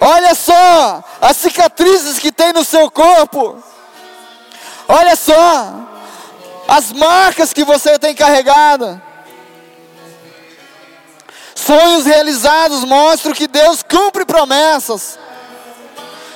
Olha 0.00 0.34
só 0.34 1.02
as 1.20 1.36
cicatrizes 1.38 2.18
que 2.18 2.30
tem 2.30 2.52
no 2.52 2.64
seu 2.64 2.90
corpo. 2.90 3.62
Olha 4.88 5.16
só 5.16 5.72
as 6.68 6.92
marcas 6.92 7.52
que 7.52 7.64
você 7.64 7.98
tem 7.98 8.14
carregado. 8.14 9.00
Sonhos 11.70 12.04
realizados 12.04 12.82
mostram 12.82 13.32
que 13.32 13.46
Deus 13.46 13.80
cumpre 13.80 14.24
promessas. 14.24 15.16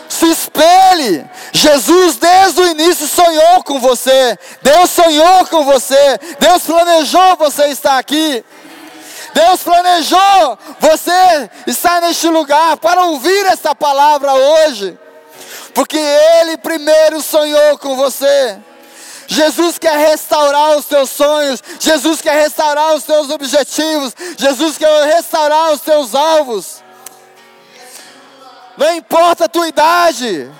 Se 0.08 0.26
espelhe. 0.26 1.28
Jesus 1.52 2.18
desde 2.18 2.60
o 2.60 2.68
início 2.68 3.08
sonhou 3.08 3.64
com 3.64 3.80
você. 3.80 4.38
Deus 4.62 4.90
sonhou 4.90 5.44
com 5.46 5.64
você. 5.64 6.20
Deus 6.38 6.62
planejou 6.62 7.34
você 7.36 7.66
estar 7.66 7.98
aqui. 7.98 8.44
Deus 9.34 9.60
planejou 9.64 10.58
você 10.78 11.50
estar 11.66 12.00
neste 12.00 12.28
lugar 12.28 12.76
para 12.76 13.02
ouvir 13.06 13.44
esta 13.46 13.74
palavra 13.74 14.32
hoje, 14.32 14.96
porque 15.74 15.98
Ele 15.98 16.56
primeiro 16.58 17.20
sonhou 17.20 17.76
com 17.78 17.96
você. 17.96 18.56
Jesus 19.26 19.78
quer 19.78 19.96
restaurar 19.96 20.76
os 20.76 20.84
teus 20.86 21.10
sonhos, 21.10 21.62
Jesus 21.80 22.20
quer 22.20 22.42
restaurar 22.42 22.94
os 22.94 23.04
teus 23.04 23.30
objetivos, 23.30 24.14
Jesus 24.36 24.76
quer 24.78 25.14
restaurar 25.14 25.72
os 25.72 25.80
teus 25.80 26.14
alvos. 26.14 26.82
Não 28.76 28.94
importa 28.96 29.44
a 29.44 29.48
tua 29.48 29.68
idade, 29.68 30.50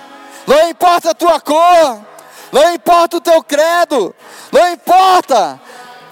não 0.47 0.69
importa 0.69 1.11
a 1.11 1.13
tua 1.13 1.39
cor, 1.39 2.01
não 2.51 2.73
importa 2.73 3.17
o 3.17 3.21
teu 3.21 3.43
credo, 3.43 4.15
não 4.51 4.71
importa 4.71 5.59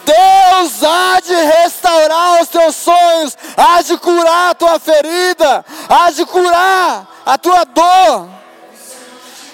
Deus 0.06 0.84
há 0.84 1.20
de 1.22 1.34
restaurar 1.34 2.41
os 2.41 2.49
teus 2.49 2.76
sonhos, 2.76 3.38
há 3.56 3.82
de 3.82 3.97
curar 3.97 4.51
a 4.51 4.56
tua 4.56 4.80
ferida, 4.80 5.66
há 5.89 6.12
de 6.12 6.26
curar 6.26 7.08
a 7.26 7.38
tua 7.38 7.64
dor, 7.64 8.30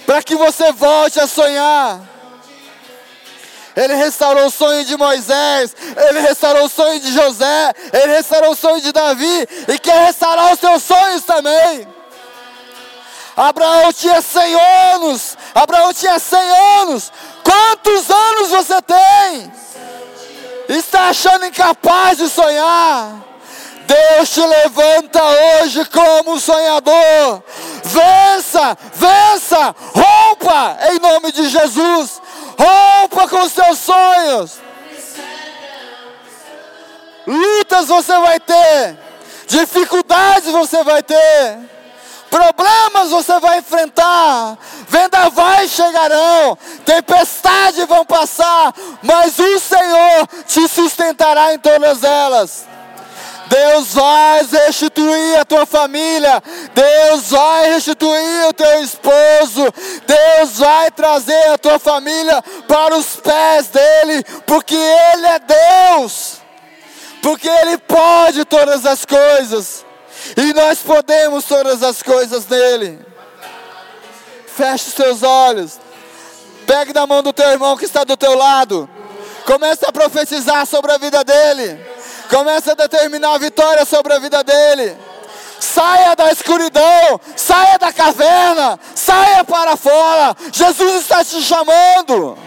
para 0.06 0.24
que 0.24 0.36
você 0.36 0.72
volte 0.72 1.20
a 1.20 1.28
sonhar. 1.28 2.00
Ele 3.82 3.96
restaurou 3.96 4.48
o 4.48 4.52
sonho 4.52 4.84
de 4.84 4.98
Moisés, 4.98 5.74
ele 6.10 6.20
restaurou 6.20 6.66
o 6.66 6.70
sonho 6.70 7.00
de 7.00 7.14
José, 7.14 7.74
ele 7.94 8.14
restaurou 8.14 8.52
o 8.52 8.56
sonho 8.56 8.82
de 8.82 8.92
Davi 8.92 9.48
e 9.70 9.80
quer 9.80 10.06
restaurar 10.08 10.52
os 10.52 10.60
teus 10.60 10.84
sonhos 10.84 11.24
também. 11.24 11.88
Abraão 13.38 13.94
tinha 13.94 14.22
100 14.22 14.56
anos, 14.96 15.38
Abraão 15.56 15.94
tinha 15.94 16.20
100 16.20 16.40
anos. 16.82 17.10
Quantos 17.42 18.10
anos 18.10 18.50
você 18.50 18.82
tem? 18.82 19.52
está 20.78 21.10
achando 21.10 21.46
incapaz 21.46 22.18
de 22.18 22.30
sonhar, 22.30 23.16
Deus 23.90 24.30
te 24.30 24.46
levanta 24.46 25.20
hoje 25.24 25.84
como 25.86 26.40
sonhador. 26.40 27.42
Vença, 27.84 28.78
vença, 28.94 29.76
rompa 29.96 30.78
em 30.92 31.00
nome 31.00 31.32
de 31.32 31.50
Jesus. 31.50 32.22
Rompa 32.56 33.28
com 33.28 33.42
os 33.42 33.52
seus 33.52 33.80
sonhos. 33.80 34.60
Lutas 37.26 37.88
você 37.88 38.20
vai 38.20 38.40
ter, 38.40 38.98
dificuldades 39.48 40.52
você 40.52 40.84
vai 40.84 41.02
ter. 41.02 41.58
Problemas 42.30 43.10
você 43.10 43.40
vai 43.40 43.58
enfrentar, 43.58 44.56
vendavais 44.88 45.72
chegarão, 45.72 46.56
tempestades 46.86 47.88
vão 47.88 48.06
passar, 48.06 48.72
mas 49.02 49.40
o 49.40 49.60
Senhor 49.60 50.28
te 50.46 50.68
sustentará 50.68 51.56
em 51.56 51.58
todas 51.58 52.04
elas. 52.04 52.68
Deus 53.50 53.95
vai 53.95 54.45
restituir 54.45 55.39
a 55.39 55.43
tua 55.43 55.66
família, 55.66 56.41
Deus 56.74 57.32
vai 57.32 57.74
restituir 57.74 58.47
o 58.47 58.54
teu 58.54 58.84
esposo, 58.84 59.74
Deus 60.06 60.60
vai 60.60 60.91
trazer 60.91 61.50
a 61.50 61.58
tua 61.58 61.80
família 61.80 62.43
para 62.68 62.95
os 62.95 63.16
pés 63.16 63.68
dEle, 63.68 64.24
porque 64.45 64.76
Ele 64.76 65.26
é 65.26 65.39
Deus, 65.39 66.38
porque 67.24 67.50
Ele 67.50 67.78
pode 67.80 68.45
todas 68.45 68.86
as 68.86 69.04
coisas. 69.04 69.84
E 70.38 70.54
nós 70.54 70.80
podemos 70.80 71.45
todas 71.45 71.82
as 71.82 72.04
coisas 72.04 72.45
nele. 72.47 73.00
Feche 74.56 74.89
os 74.89 74.93
teus 74.93 75.24
olhos. 75.24 75.80
Pegue 76.68 76.93
na 76.93 77.08
mão 77.08 77.24
do 77.24 77.34
teu 77.34 77.50
irmão 77.50 77.78
que 77.78 77.86
está 77.86 78.04
do 78.04 78.16
teu 78.16 78.36
lado. 78.36 78.88
Comece 79.45 79.86
a 79.86 79.91
profetizar 79.91 80.68
sobre 80.68 80.91
a 80.91 80.97
vida 80.97 81.24
dele. 81.24 81.84
Comece 82.30 82.72
a 82.72 82.76
determinar 82.76 83.34
a 83.34 83.38
vitória 83.40 83.84
sobre 83.86 84.14
a 84.14 84.20
vida 84.20 84.44
dele. 84.44 84.96
Saia 85.60 86.16
da 86.16 86.32
escuridão, 86.32 87.20
saia 87.36 87.78
da 87.78 87.92
caverna, 87.92 88.80
saia 88.96 89.44
para 89.44 89.76
fora. 89.76 90.36
Jesus 90.52 91.02
está 91.02 91.26
te 91.26 91.42
chamando. 91.42 92.38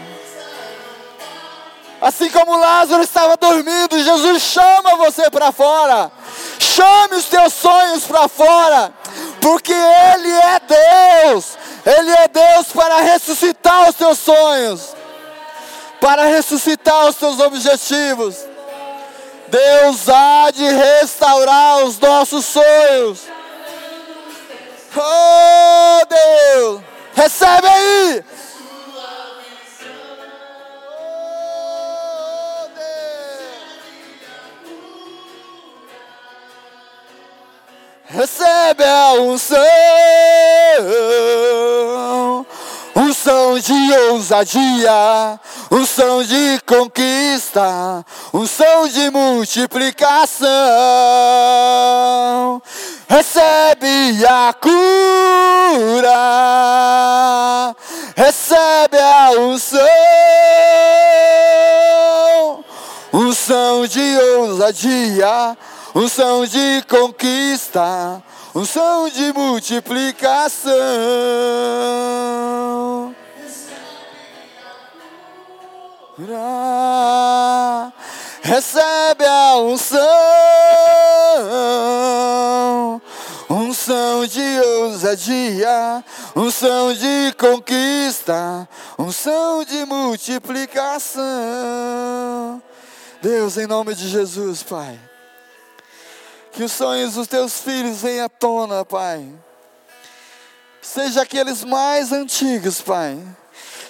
Assim 2.01 2.29
como 2.31 2.57
Lázaro 2.57 3.03
estava 3.03 3.37
dormindo, 3.37 4.03
Jesus 4.03 4.41
chama 4.41 4.95
você 4.97 5.29
para 5.29 5.51
fora. 5.51 6.11
Chame 6.59 7.15
os 7.15 7.25
teus 7.25 7.53
sonhos 7.53 8.03
para 8.05 8.27
fora, 8.27 8.91
porque 9.39 9.73
Ele 9.73 10.31
é 10.31 10.59
Deus. 10.59 11.57
Ele 11.85 12.11
é 12.11 12.27
Deus 12.29 12.67
para 12.73 13.01
ressuscitar 13.01 13.89
os 13.89 13.95
teus 13.95 14.17
sonhos, 14.17 14.95
para 15.99 16.25
ressuscitar 16.25 17.07
os 17.07 17.15
teus 17.15 17.39
objetivos. 17.39 18.52
Deus 19.53 20.09
há 20.09 20.49
de 20.49 20.67
restaurar 20.67 21.83
os 21.85 21.99
nossos 21.99 22.43
sonhos. 22.43 23.27
Oh 24.97 26.01
Deus, 26.09 26.81
recebe 27.13 27.67
aí. 27.67 28.23
recebe 38.05 38.83
a 38.83 39.13
unção, 39.13 39.57
unção 42.95 43.59
de 43.59 43.93
ousadia, 44.09 45.39
unção 45.71 46.23
de 46.23 46.59
conquista, 46.65 48.05
unção 48.33 48.87
de 48.87 49.09
multiplicação. 49.09 50.49
Recebe 53.07 54.25
a 54.25 54.53
cura, 54.53 56.09
recebe 58.15 58.97
a 58.97 59.31
unção, 59.31 59.79
unção 63.13 63.85
de 63.87 64.17
ousadia 64.37 65.57
unção 65.95 66.45
de 66.45 66.83
conquista, 66.89 68.21
unção 68.55 69.09
de 69.09 69.33
multiplicação. 69.33 70.73
Recebe 78.43 79.25
a 79.25 79.57
unção, 79.57 80.01
unção 83.49 84.27
de 84.27 84.59
ousadia, 84.59 86.03
unção 86.35 86.93
de 86.93 87.33
conquista, 87.37 88.69
unção 88.99 89.63
de 89.63 89.85
multiplicação. 89.85 91.23
Deus, 93.21 93.57
em 93.57 93.65
nome 93.65 93.95
de 93.95 94.07
Jesus, 94.09 94.61
Pai. 94.61 94.99
Que 96.53 96.63
os 96.63 96.71
sonhos 96.71 97.15
dos 97.15 97.27
teus 97.27 97.59
filhos 97.59 98.01
venham 98.01 98.25
à 98.25 98.29
tona, 98.29 98.85
Pai. 98.85 99.27
Seja 100.81 101.23
aqueles 101.23 101.63
mais 101.63 102.11
antigos, 102.11 102.79
Pai. 102.79 103.19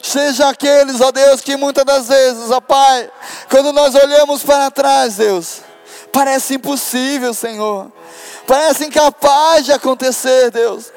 Seja 0.02 0.50
aqueles, 0.50 1.02
ó 1.02 1.12
Deus, 1.12 1.42
que 1.42 1.58
muitas 1.58 1.84
das 1.84 2.08
vezes, 2.08 2.52
ó 2.52 2.62
Pai, 2.62 3.10
quando 3.50 3.72
nós 3.74 3.96
olhamos 3.96 4.44
para 4.44 4.70
trás, 4.70 5.16
Deus, 5.16 5.62
parece 6.12 6.56
impossível, 6.56 7.34
Senhor. 7.34 7.92
Parece 8.46 8.86
incapaz 8.86 9.66
de 9.66 9.72
acontecer, 9.72 10.52
Deus. 10.52 10.92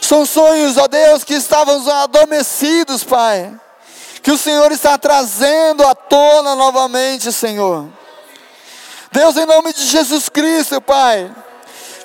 São 0.00 0.26
sonhos, 0.26 0.76
ó 0.76 0.86
Deus, 0.86 1.24
que 1.24 1.34
estavam 1.34 1.88
adormecidos, 2.02 3.04
Pai. 3.04 3.52
Que 4.22 4.32
o 4.32 4.38
Senhor 4.38 4.72
está 4.72 4.96
trazendo 4.98 5.86
à 5.86 5.94
tona 5.94 6.54
novamente, 6.54 7.32
Senhor. 7.32 7.88
Deus, 9.14 9.36
em 9.36 9.46
nome 9.46 9.72
de 9.72 9.86
Jesus 9.86 10.28
Cristo, 10.28 10.80
Pai, 10.80 11.32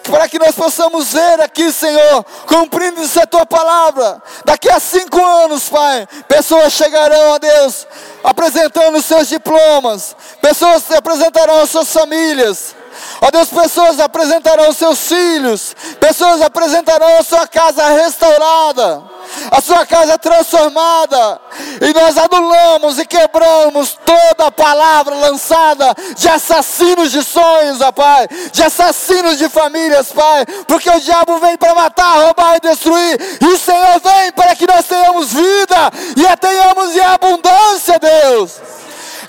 para 0.04 0.30
que 0.30 0.38
nós 0.38 0.54
possamos 0.54 1.12
ver 1.12 1.42
aqui, 1.42 1.72
Senhor, 1.72 2.24
cumprindo-se 2.46 3.20
a 3.20 3.26
tua 3.26 3.48
palavra. 3.48 4.22
Daqui 4.46 4.70
a 4.70 4.80
cinco 4.80 5.20
anos, 5.20 5.68
Pai, 5.70 6.08
pessoas 6.28 6.72
chegarão 6.72 7.34
a 7.34 7.40
Deus 7.40 7.88
apresentando 8.24 9.02
seus 9.02 9.28
diplomas, 9.28 10.16
pessoas 10.40 10.84
se 10.84 10.94
apresentarão 10.94 11.62
às 11.62 11.72
suas 11.72 11.92
famílias. 11.92 12.76
Ó 13.22 13.32
Deus, 13.32 13.50
pessoas 13.50 14.00
apresentarão 14.00 14.72
seus 14.74 15.08
filhos, 15.08 15.76
pessoas 16.00 16.42
apresentarão 16.42 17.18
a 17.18 17.24
sua 17.24 17.48
casa 17.48 17.88
restaurada 17.90 19.20
a 19.52 19.62
sua 19.62 19.86
casa 19.86 20.18
transformada, 20.18 21.40
e 21.82 21.94
nós 21.94 22.18
anulamos 22.18 23.00
e 23.00 23.06
quebramos 23.06 23.98
toda 24.06 24.52
palavra 24.52 25.16
lançada 25.16 25.94
de 26.16 26.28
assassinos 26.28 27.12
de 27.12 27.24
sonhos, 27.24 27.82
ó 27.82 27.92
Pai, 27.92 28.28
de 28.52 28.64
assassinos 28.64 29.38
de 29.38 29.50
famílias, 29.50 30.12
Pai, 30.12 30.46
porque 30.68 30.90
o 30.90 31.00
diabo 31.00 31.38
vem 31.40 31.58
para 31.58 31.76
matar, 31.76 32.26
roubar 32.26 32.58
e 32.58 32.60
destruir, 32.60 33.20
e 33.42 33.46
o 33.46 33.58
Senhor 33.58 34.00
vem 34.02 34.32
para 34.32 34.56
que 34.56 34.68
nós 34.68 34.86
tenhamos 34.86 35.34
vida 35.34 35.92
e 36.18 36.28
a 36.28 36.36
tenhamos 36.36 36.96
em 36.96 37.02
abundância, 37.02 38.00
Deus. 38.00 38.60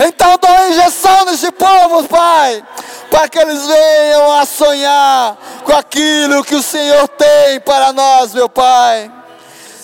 Então 0.02 0.38
dá 0.40 0.48
uma 0.48 0.68
injeção 0.70 1.26
nesse 1.26 1.52
povo, 1.52 2.08
Pai, 2.08 2.64
para 3.10 3.28
que 3.28 3.38
eles 3.38 3.66
venham 3.66 4.32
a 4.32 4.46
sonhar 4.46 5.36
com 5.62 5.72
aquilo 5.72 6.42
que 6.42 6.54
o 6.54 6.62
Senhor 6.62 7.06
tem 7.08 7.60
para 7.60 7.92
nós, 7.92 8.32
meu 8.32 8.48
Pai. 8.48 9.12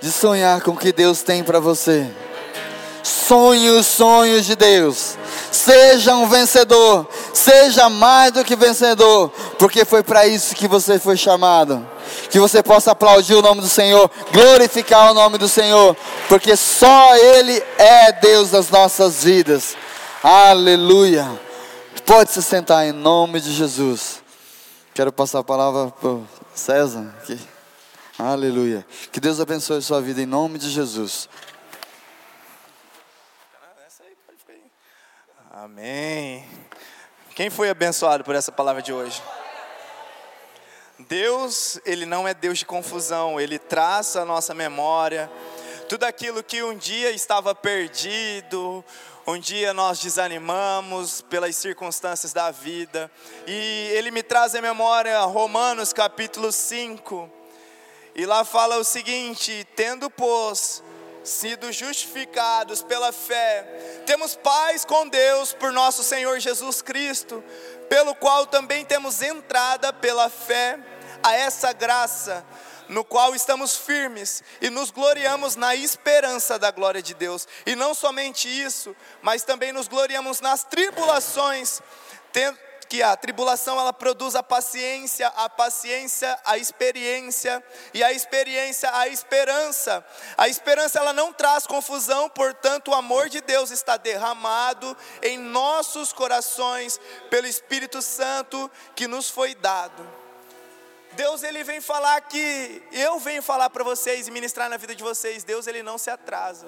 de 0.01 0.11
sonhar 0.11 0.61
com 0.63 0.73
o 0.73 0.77
que 0.77 0.93
Deus 0.93 1.23
tem 1.23 1.45
para 1.45 1.61
você. 1.61 2.11
Sonhe 3.03 3.71
os 3.71 3.87
sonhos 3.87 4.45
de 4.45 4.57
Deus. 4.57 5.17
Seja 5.51 6.15
um 6.17 6.29
vencedor. 6.29 7.09
Seja 7.33 7.89
mais 7.89 8.33
do 8.33 8.45
que 8.45 8.57
vencedor. 8.57 9.31
Porque 9.59 9.85
foi 9.85 10.03
para 10.03 10.27
isso 10.27 10.55
que 10.55 10.69
você 10.69 10.99
foi 10.99 11.17
chamado. 11.17 11.87
Que 12.29 12.39
você 12.39 12.63
possa 12.63 12.93
aplaudir 12.93 13.35
o 13.35 13.43
nome 13.43 13.61
do 13.61 13.69
Senhor. 13.69 14.11
Glorificar 14.33 15.11
o 15.11 15.15
nome 15.15 15.39
do 15.39 15.49
Senhor. 15.49 15.97
Porque 16.29 16.57
só 16.57 17.17
Ele 17.17 17.63
é 17.79 18.13
Deus 18.13 18.51
das 18.51 18.69
nossas 18.71 19.25
vidas. 19.25 19.77
Aleluia. 20.23 21.29
Pode 22.05 22.33
se 22.33 22.43
sentar 22.43 22.87
em 22.87 22.93
nome 22.93 23.41
de 23.41 23.53
Jesus. 23.53 24.21
Quero 24.95 25.13
passar 25.13 25.39
a 25.39 25.45
palavra 25.45 25.93
para 26.01 26.19
César. 26.55 27.15
Aqui. 27.23 27.39
Aleluia. 28.23 28.87
Que 29.11 29.19
Deus 29.19 29.41
abençoe 29.41 29.79
a 29.79 29.81
sua 29.81 30.03
vida 30.03 30.21
em 30.21 30.27
nome 30.27 30.59
de 30.59 30.69
Jesus. 30.69 31.27
Amém. 35.51 36.47
Quem 37.35 37.49
foi 37.49 37.71
abençoado 37.71 38.23
por 38.23 38.35
essa 38.35 38.53
palavra 38.53 38.83
de 38.83 38.93
hoje? 38.93 39.23
Deus, 40.99 41.81
Ele 41.87 42.05
não 42.05 42.29
é 42.29 42.35
Deus 42.35 42.59
de 42.59 42.67
confusão, 42.67 43.41
Ele 43.41 43.59
traça 43.59 44.21
a 44.21 44.25
nossa 44.27 44.53
memória 44.53 45.31
tudo 45.91 46.05
aquilo 46.05 46.41
que 46.41 46.63
um 46.63 46.77
dia 46.77 47.11
estava 47.11 47.53
perdido, 47.53 48.85
um 49.27 49.37
dia 49.37 49.75
nós 49.75 49.99
desanimamos 49.99 51.21
pelas 51.23 51.57
circunstâncias 51.57 52.33
da 52.33 52.53
vida, 52.53 53.11
e 53.45 53.91
ele 53.95 54.13
me 54.13 54.23
traz 54.23 54.55
à 54.55 54.63
memória 54.63 55.21
Romanos 55.23 55.93
capítulo 55.93 56.53
5, 56.53 57.40
e 58.15 58.27
lá 58.27 58.45
fala 58.45 58.77
o 58.77 58.85
seguinte: 58.85 59.67
tendo, 59.77 60.11
pois, 60.11 60.83
sido 61.23 61.73
justificados 61.73 62.83
pela 62.83 63.13
fé, 63.13 64.03
temos 64.07 64.35
paz 64.35 64.85
com 64.85 65.09
Deus 65.09 65.53
por 65.53 65.73
nosso 65.73 66.03
Senhor 66.03 66.39
Jesus 66.41 66.83
Cristo, 66.83 67.43
pelo 67.89 68.15
qual 68.15 68.47
também 68.47 68.85
temos 68.85 69.23
entrada 69.23 69.93
pela 69.93 70.29
fé 70.29 70.79
a 71.23 71.35
essa 71.35 71.73
graça, 71.73 72.45
no 72.89 73.05
qual 73.05 73.35
estamos 73.35 73.77
firmes 73.77 74.43
e 74.61 74.69
nos 74.71 74.91
gloriamos 74.91 75.55
na 75.55 75.75
esperança 75.75 76.59
da 76.59 76.71
glória 76.71 77.03
de 77.03 77.15
Deus. 77.15 77.47
E 77.65 77.77
não 77.77 77.95
somente 77.95 78.49
isso, 78.49 78.97
mas 79.23 79.45
também 79.45 79.73
nos 79.73 79.87
gloriamos 79.87 80.41
nas 80.41 80.65
tribulações, 80.65 81.81
tendo 82.33 82.59
que 82.91 83.05
a 83.05 83.17
tribulação 83.17 83.79
ela 83.79 83.93
produz 83.93 84.35
a 84.35 84.43
paciência, 84.43 85.29
a 85.29 85.49
paciência 85.49 86.37
a 86.45 86.59
experiência 86.59 87.63
e 87.95 88.03
a 88.03 88.13
experiência 88.13 88.91
a 88.93 89.07
esperança. 89.07 90.05
A 90.37 90.49
esperança 90.49 90.99
ela 90.99 91.13
não 91.13 91.33
traz 91.33 91.69
confusão, 91.69 92.29
portanto 92.29 92.91
o 92.91 92.95
amor 92.95 93.29
de 93.29 93.41
Deus 93.41 93.71
está 93.71 93.97
derramado 93.97 94.97
em 95.23 95.39
nossos 95.39 96.13
corações 96.13 97.01
pelo 97.31 97.47
Espírito 97.47 98.03
Santo 98.03 98.69
que 98.97 99.07
nos 99.07 99.31
foi 99.31 99.55
dado. 99.55 100.05
Deus 101.13 101.45
ele 101.45 101.63
vem 101.63 101.81
falar 101.81 102.21
que 102.23 102.83
eu 102.91 103.21
venho 103.21 103.41
falar 103.43 103.71
para 103.71 103.85
vocês 103.85 104.27
e 104.27 104.33
ministrar 104.33 104.69
na 104.69 104.77
vida 104.77 104.97
de 104.97 105.03
vocês. 105.05 105.45
Deus 105.45 105.69
ele 105.69 105.83
não 105.83 105.97
se 105.97 106.11
atrasa. 106.11 106.67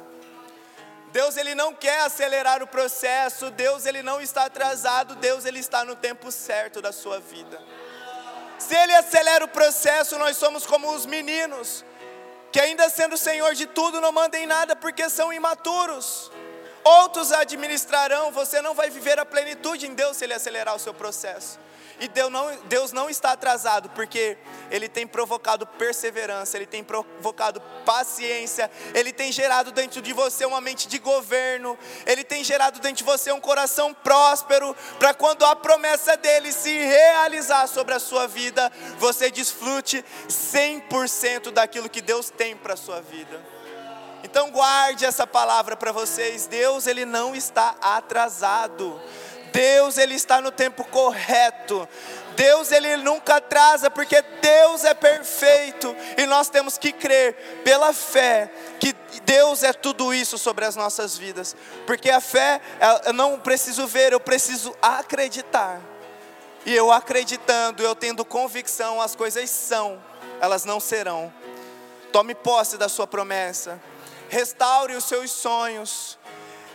Deus 1.12 1.36
ele 1.36 1.54
não 1.54 1.74
quer 1.74 2.00
acelerar 2.00 2.62
o 2.62 2.66
processo, 2.66 3.50
Deus 3.50 3.84
ele 3.84 4.02
não 4.02 4.20
está 4.20 4.46
atrasado, 4.46 5.14
Deus 5.16 5.44
ele 5.44 5.58
está 5.58 5.84
no 5.84 5.94
tempo 5.94 6.32
certo 6.32 6.80
da 6.80 6.90
sua 6.90 7.20
vida. 7.20 7.60
Se 8.58 8.74
ele 8.74 8.94
acelera 8.94 9.44
o 9.44 9.48
processo, 9.48 10.18
nós 10.18 10.38
somos 10.38 10.64
como 10.64 10.90
os 10.90 11.04
meninos, 11.04 11.84
que 12.50 12.58
ainda 12.58 12.88
sendo 12.88 13.18
Senhor 13.18 13.54
de 13.54 13.66
tudo, 13.66 14.00
não 14.00 14.10
mandem 14.10 14.46
nada 14.46 14.74
porque 14.74 15.10
são 15.10 15.30
imaturos. 15.30 16.30
Outros 16.82 17.30
administrarão, 17.30 18.32
você 18.32 18.62
não 18.62 18.74
vai 18.74 18.88
viver 18.88 19.18
a 19.18 19.26
plenitude 19.26 19.86
em 19.86 19.94
Deus 19.94 20.16
se 20.16 20.24
ele 20.24 20.34
acelerar 20.34 20.74
o 20.74 20.78
seu 20.78 20.94
processo. 20.94 21.58
E 22.03 22.09
Deus 22.09 22.32
não, 22.32 22.57
Deus 22.64 22.92
não 22.92 23.09
está 23.09 23.30
atrasado, 23.30 23.88
porque 23.90 24.36
Ele 24.72 24.88
tem 24.88 25.07
provocado 25.07 25.64
perseverança, 25.64 26.57
Ele 26.57 26.66
tem 26.66 26.82
provocado 26.82 27.61
paciência, 27.86 28.68
Ele 28.92 29.12
tem 29.12 29.30
gerado 29.30 29.70
dentro 29.70 30.03
de 30.03 30.12
você 30.12 30.44
uma 30.44 30.61
mente 30.61 30.88
de 30.88 30.98
governo, 30.98 31.78
Ele 32.05 32.24
tem 32.24 32.42
gerado 32.42 32.80
dentro 32.80 32.96
de 32.96 33.05
você 33.05 33.30
um 33.30 33.40
coração 33.40 33.94
próspero, 33.94 34.74
para 34.98 35.14
quando 35.14 35.44
a 35.44 35.55
promessa 35.55 36.16
dele 36.16 36.50
se 36.50 36.76
realizar 36.76 37.68
sobre 37.68 37.94
a 37.94 38.00
sua 38.00 38.26
vida, 38.26 38.72
você 38.98 39.30
desfrute 39.30 40.05
100% 40.28 41.53
daquilo 41.53 41.88
que 41.88 42.00
Deus 42.00 42.30
tem 42.30 42.57
para 42.57 42.74
a 42.74 42.76
sua 42.76 43.00
vida. 43.00 43.40
Então 44.24 44.50
guarde 44.50 45.05
essa 45.05 45.26
palavra 45.26 45.76
para 45.76 45.92
vocês. 45.92 46.46
Deus 46.46 46.86
ele 46.86 47.05
não 47.05 47.34
está 47.34 47.76
atrasado. 47.80 49.00
Deus 49.53 49.98
ele 49.98 50.14
está 50.14 50.40
no 50.40 50.50
tempo 50.50 50.84
correto. 50.84 51.88
Deus 52.34 52.72
ele 52.72 52.96
nunca 52.96 53.36
atrasa, 53.36 53.90
porque 53.90 54.20
Deus 54.40 54.84
é 54.84 54.94
perfeito 54.94 55.94
e 56.16 56.24
nós 56.26 56.48
temos 56.48 56.78
que 56.78 56.90
crer 56.90 57.34
pela 57.62 57.92
fé 57.92 58.50
que 58.80 58.94
Deus 59.24 59.62
é 59.62 59.72
tudo 59.72 60.12
isso 60.14 60.38
sobre 60.38 60.64
as 60.64 60.74
nossas 60.74 61.16
vidas. 61.16 61.55
Porque 61.86 62.11
a 62.11 62.20
fé, 62.20 62.61
eu 63.05 63.12
não 63.12 63.38
preciso 63.38 63.86
ver, 63.86 64.12
eu 64.12 64.20
preciso 64.20 64.74
acreditar. 64.80 65.80
E 66.64 66.74
eu 66.74 66.90
acreditando, 66.90 67.82
eu 67.82 67.94
tendo 67.94 68.24
convicção, 68.24 69.00
as 69.00 69.14
coisas 69.14 69.50
são, 69.50 70.03
elas 70.40 70.64
não 70.64 70.80
serão. 70.80 71.32
Tome 72.12 72.34
posse 72.34 72.78
da 72.78 72.88
sua 72.88 73.07
promessa. 73.07 73.80
Restaure 74.28 74.94
os 74.94 75.05
seus 75.05 75.30
sonhos 75.30 76.18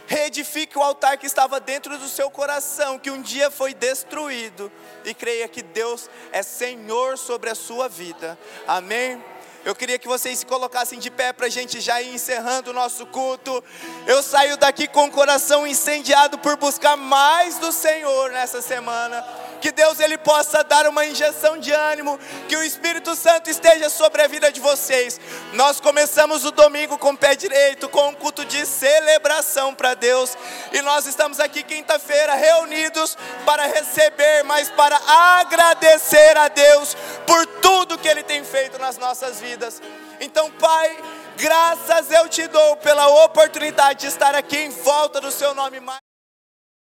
reedifique 0.07 0.77
o 0.77 0.81
altar 0.81 1.17
que 1.17 1.27
estava 1.27 1.59
dentro 1.59 1.97
do 1.97 2.07
seu 2.07 2.31
coração, 2.31 2.97
que 2.97 3.11
um 3.11 3.21
dia 3.21 3.51
foi 3.51 3.73
destruído, 3.73 4.71
e 5.05 5.13
creia 5.13 5.47
que 5.47 5.61
Deus 5.61 6.09
é 6.31 6.41
Senhor 6.41 7.17
sobre 7.17 7.49
a 7.49 7.55
sua 7.55 7.87
vida. 7.87 8.39
Amém? 8.65 9.23
Eu 9.65 9.75
queria 9.75 9.99
que 9.99 10.07
vocês 10.07 10.39
se 10.39 10.45
colocassem 10.45 10.97
de 10.97 11.11
pé 11.11 11.33
para 11.33 11.47
a 11.47 11.49
gente 11.49 11.81
já 11.81 12.01
ir 12.01 12.15
encerrando 12.15 12.71
o 12.71 12.73
nosso 12.73 13.05
culto. 13.07 13.61
Eu 14.05 14.23
saio 14.23 14.55
daqui 14.55 14.87
com 14.87 15.07
o 15.07 15.11
coração 15.11 15.67
incendiado 15.67 16.37
por 16.37 16.55
buscar 16.55 16.95
mais 16.95 17.57
do 17.57 17.69
Senhor 17.73 18.31
nessa 18.31 18.61
semana 18.61 19.21
que 19.57 19.71
Deus 19.71 19.99
ele 19.99 20.17
possa 20.17 20.63
dar 20.63 20.87
uma 20.87 21.05
injeção 21.05 21.57
de 21.57 21.71
ânimo, 21.71 22.19
que 22.47 22.55
o 22.55 22.63
Espírito 22.63 23.15
Santo 23.15 23.49
esteja 23.49 23.89
sobre 23.89 24.21
a 24.21 24.27
vida 24.27 24.51
de 24.51 24.59
vocês. 24.59 25.19
Nós 25.53 25.79
começamos 25.79 26.45
o 26.45 26.51
domingo 26.51 26.97
com 26.97 27.11
o 27.11 27.17
pé 27.17 27.35
direito, 27.35 27.89
com 27.89 28.09
um 28.09 28.13
culto 28.13 28.45
de 28.45 28.65
celebração 28.65 29.73
para 29.73 29.93
Deus, 29.93 30.37
e 30.71 30.81
nós 30.81 31.05
estamos 31.05 31.39
aqui 31.39 31.63
quinta-feira 31.63 32.35
reunidos 32.35 33.17
para 33.45 33.65
receber, 33.67 34.43
mas 34.43 34.69
para 34.69 34.97
agradecer 35.39 36.37
a 36.37 36.47
Deus 36.47 36.95
por 37.25 37.45
tudo 37.61 37.97
que 37.97 38.07
ele 38.07 38.23
tem 38.23 38.43
feito 38.43 38.79
nas 38.79 38.97
nossas 38.97 39.39
vidas. 39.39 39.81
Então, 40.19 40.49
Pai, 40.51 40.97
graças 41.35 42.11
eu 42.11 42.27
te 42.27 42.47
dou 42.47 42.75
pela 42.77 43.07
oportunidade 43.25 44.01
de 44.01 44.07
estar 44.07 44.35
aqui 44.35 44.57
em 44.57 44.69
volta 44.69 45.21
do 45.21 45.31
seu 45.31 45.53
nome 45.53 45.79
mais 45.79 46.06